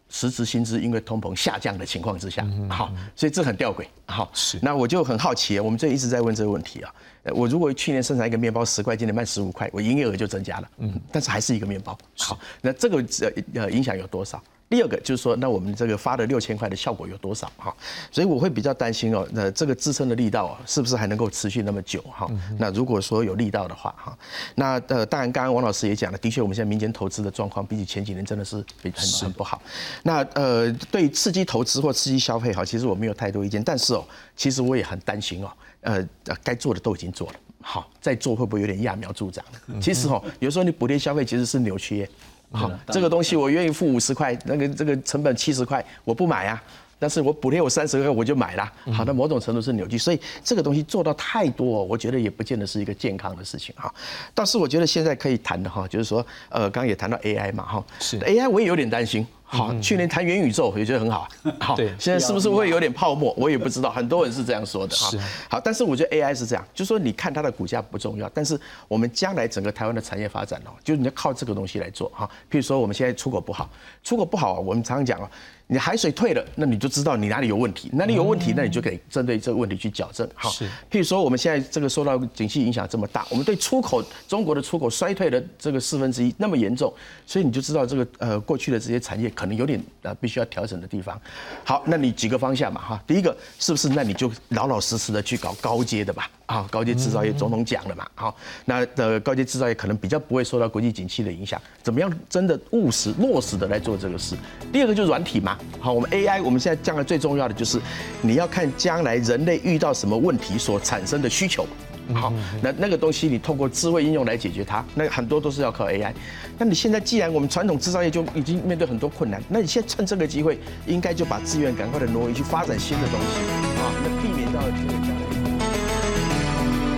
[0.10, 3.86] 实质薪资因为通膨下降的情况之下，好，所以这很吊诡。
[4.08, 4.60] 好，是。
[4.64, 6.92] 那我就很好奇，我们这一直在问这个问题啊。
[7.26, 10.70] 我如果去年生产一个面包十块，今年卖十五块，我营业额就增加了。
[10.78, 11.98] 嗯，但是还是一个面包。
[12.18, 14.42] 好，那这个呃呃影响有多少？
[14.70, 17.76] 第二个就是说，那我们这个发的六千块的效果有多少哈？
[18.12, 22.30] 所以我会比较担心哦，那这个支撑的力道啊，是不是还能够持续那么久哈？
[22.60, 24.16] 那如果说有力道的话哈，
[24.54, 28.92] 那呃，当然刚刚王老师也讲了，的确我们现在民间投资的状况比起前几年真的是很
[29.24, 29.60] 很不好。
[30.04, 34.06] 那呃，对刺激投资或刺激消费哈，其实我没有太多意见，但是哦，
[34.36, 35.52] 其实我也很担心哦，
[35.82, 36.08] 呃，
[36.44, 39.44] 该做的都已经做了，好，再做会不会有点揠苗助长？
[39.82, 42.08] 其实哦，有时候你补贴消费其实是扭曲。
[42.52, 46.62] 好，这个东西我愿意付五十块，那个这个成本七十块，我不买啊。
[47.02, 48.74] 但是我补贴我三十块，我就买了。
[48.92, 53.94] 好，那某种程度是扭曲，所以这个东西做到太多，我觉得也不见得是一个健康的事情哈。
[54.34, 59.26] 但是我觉得现在可以谈的哈，就是说，呃，刚刚也谈到 AI 嘛哈，是 AI 我也有点担心。
[59.52, 61.28] 好，去年谈元宇宙也觉得很好。
[61.60, 63.34] 好，对，现在是不是会有点泡沫？
[63.36, 65.12] 我也不知道，很多人是这样说的哈。
[65.50, 72.30] 好，但是我觉得 AI 是这样，就是说你看它的股价不重要，但是我们将来整个台湾的产业发展哦，就是你要靠这个东西来做哈。
[72.52, 73.68] 譬如说我们现在出口不好，
[74.04, 75.28] 出口不好，我们常常讲哦。
[75.72, 80.28] 你海水退了，那你就知道你哪里有问题，哪里有问题，那你就可以针对这个问题去矫正。
[80.34, 86.92] 好，譬如说我们现在这个受到景气影响这么大，我们对出口中国的出口衰退的这个四分之一那么严重，
[87.28, 91.22] 所以你就知道这个呃过去的这些产业可能有点呃必须要调整的地方。
[91.64, 96.28] 好，那你几个方向嘛哈，第一个是不是那你就老老实实的去搞高阶的吧？
[96.50, 98.36] 啊，高阶制造业总统讲了嘛，好，
[98.66, 104.36] 那的高阶制造业可能比较不会受到国际景气的影响，怎么样真的务实落实的来做这个事？
[104.74, 105.56] 第二个就是软体嘛。
[105.80, 107.80] 好，我们 AI，我们现在将来最重要的就是
[108.24, 111.68] 你要看将来人类遇到什么问题所产生的需求。
[112.16, 112.34] 好，
[112.64, 116.12] 那那个东西你透过智慧应用来解决它，那很多都是要靠 AI。
[116.58, 123.38] 那你现在既然我们传统制造业就已经面对很多困难，那你现在趁这个机会，应该就把资源赶快的挪移去发展新的东西，
[123.80, 125.19] 啊，那避免到这个。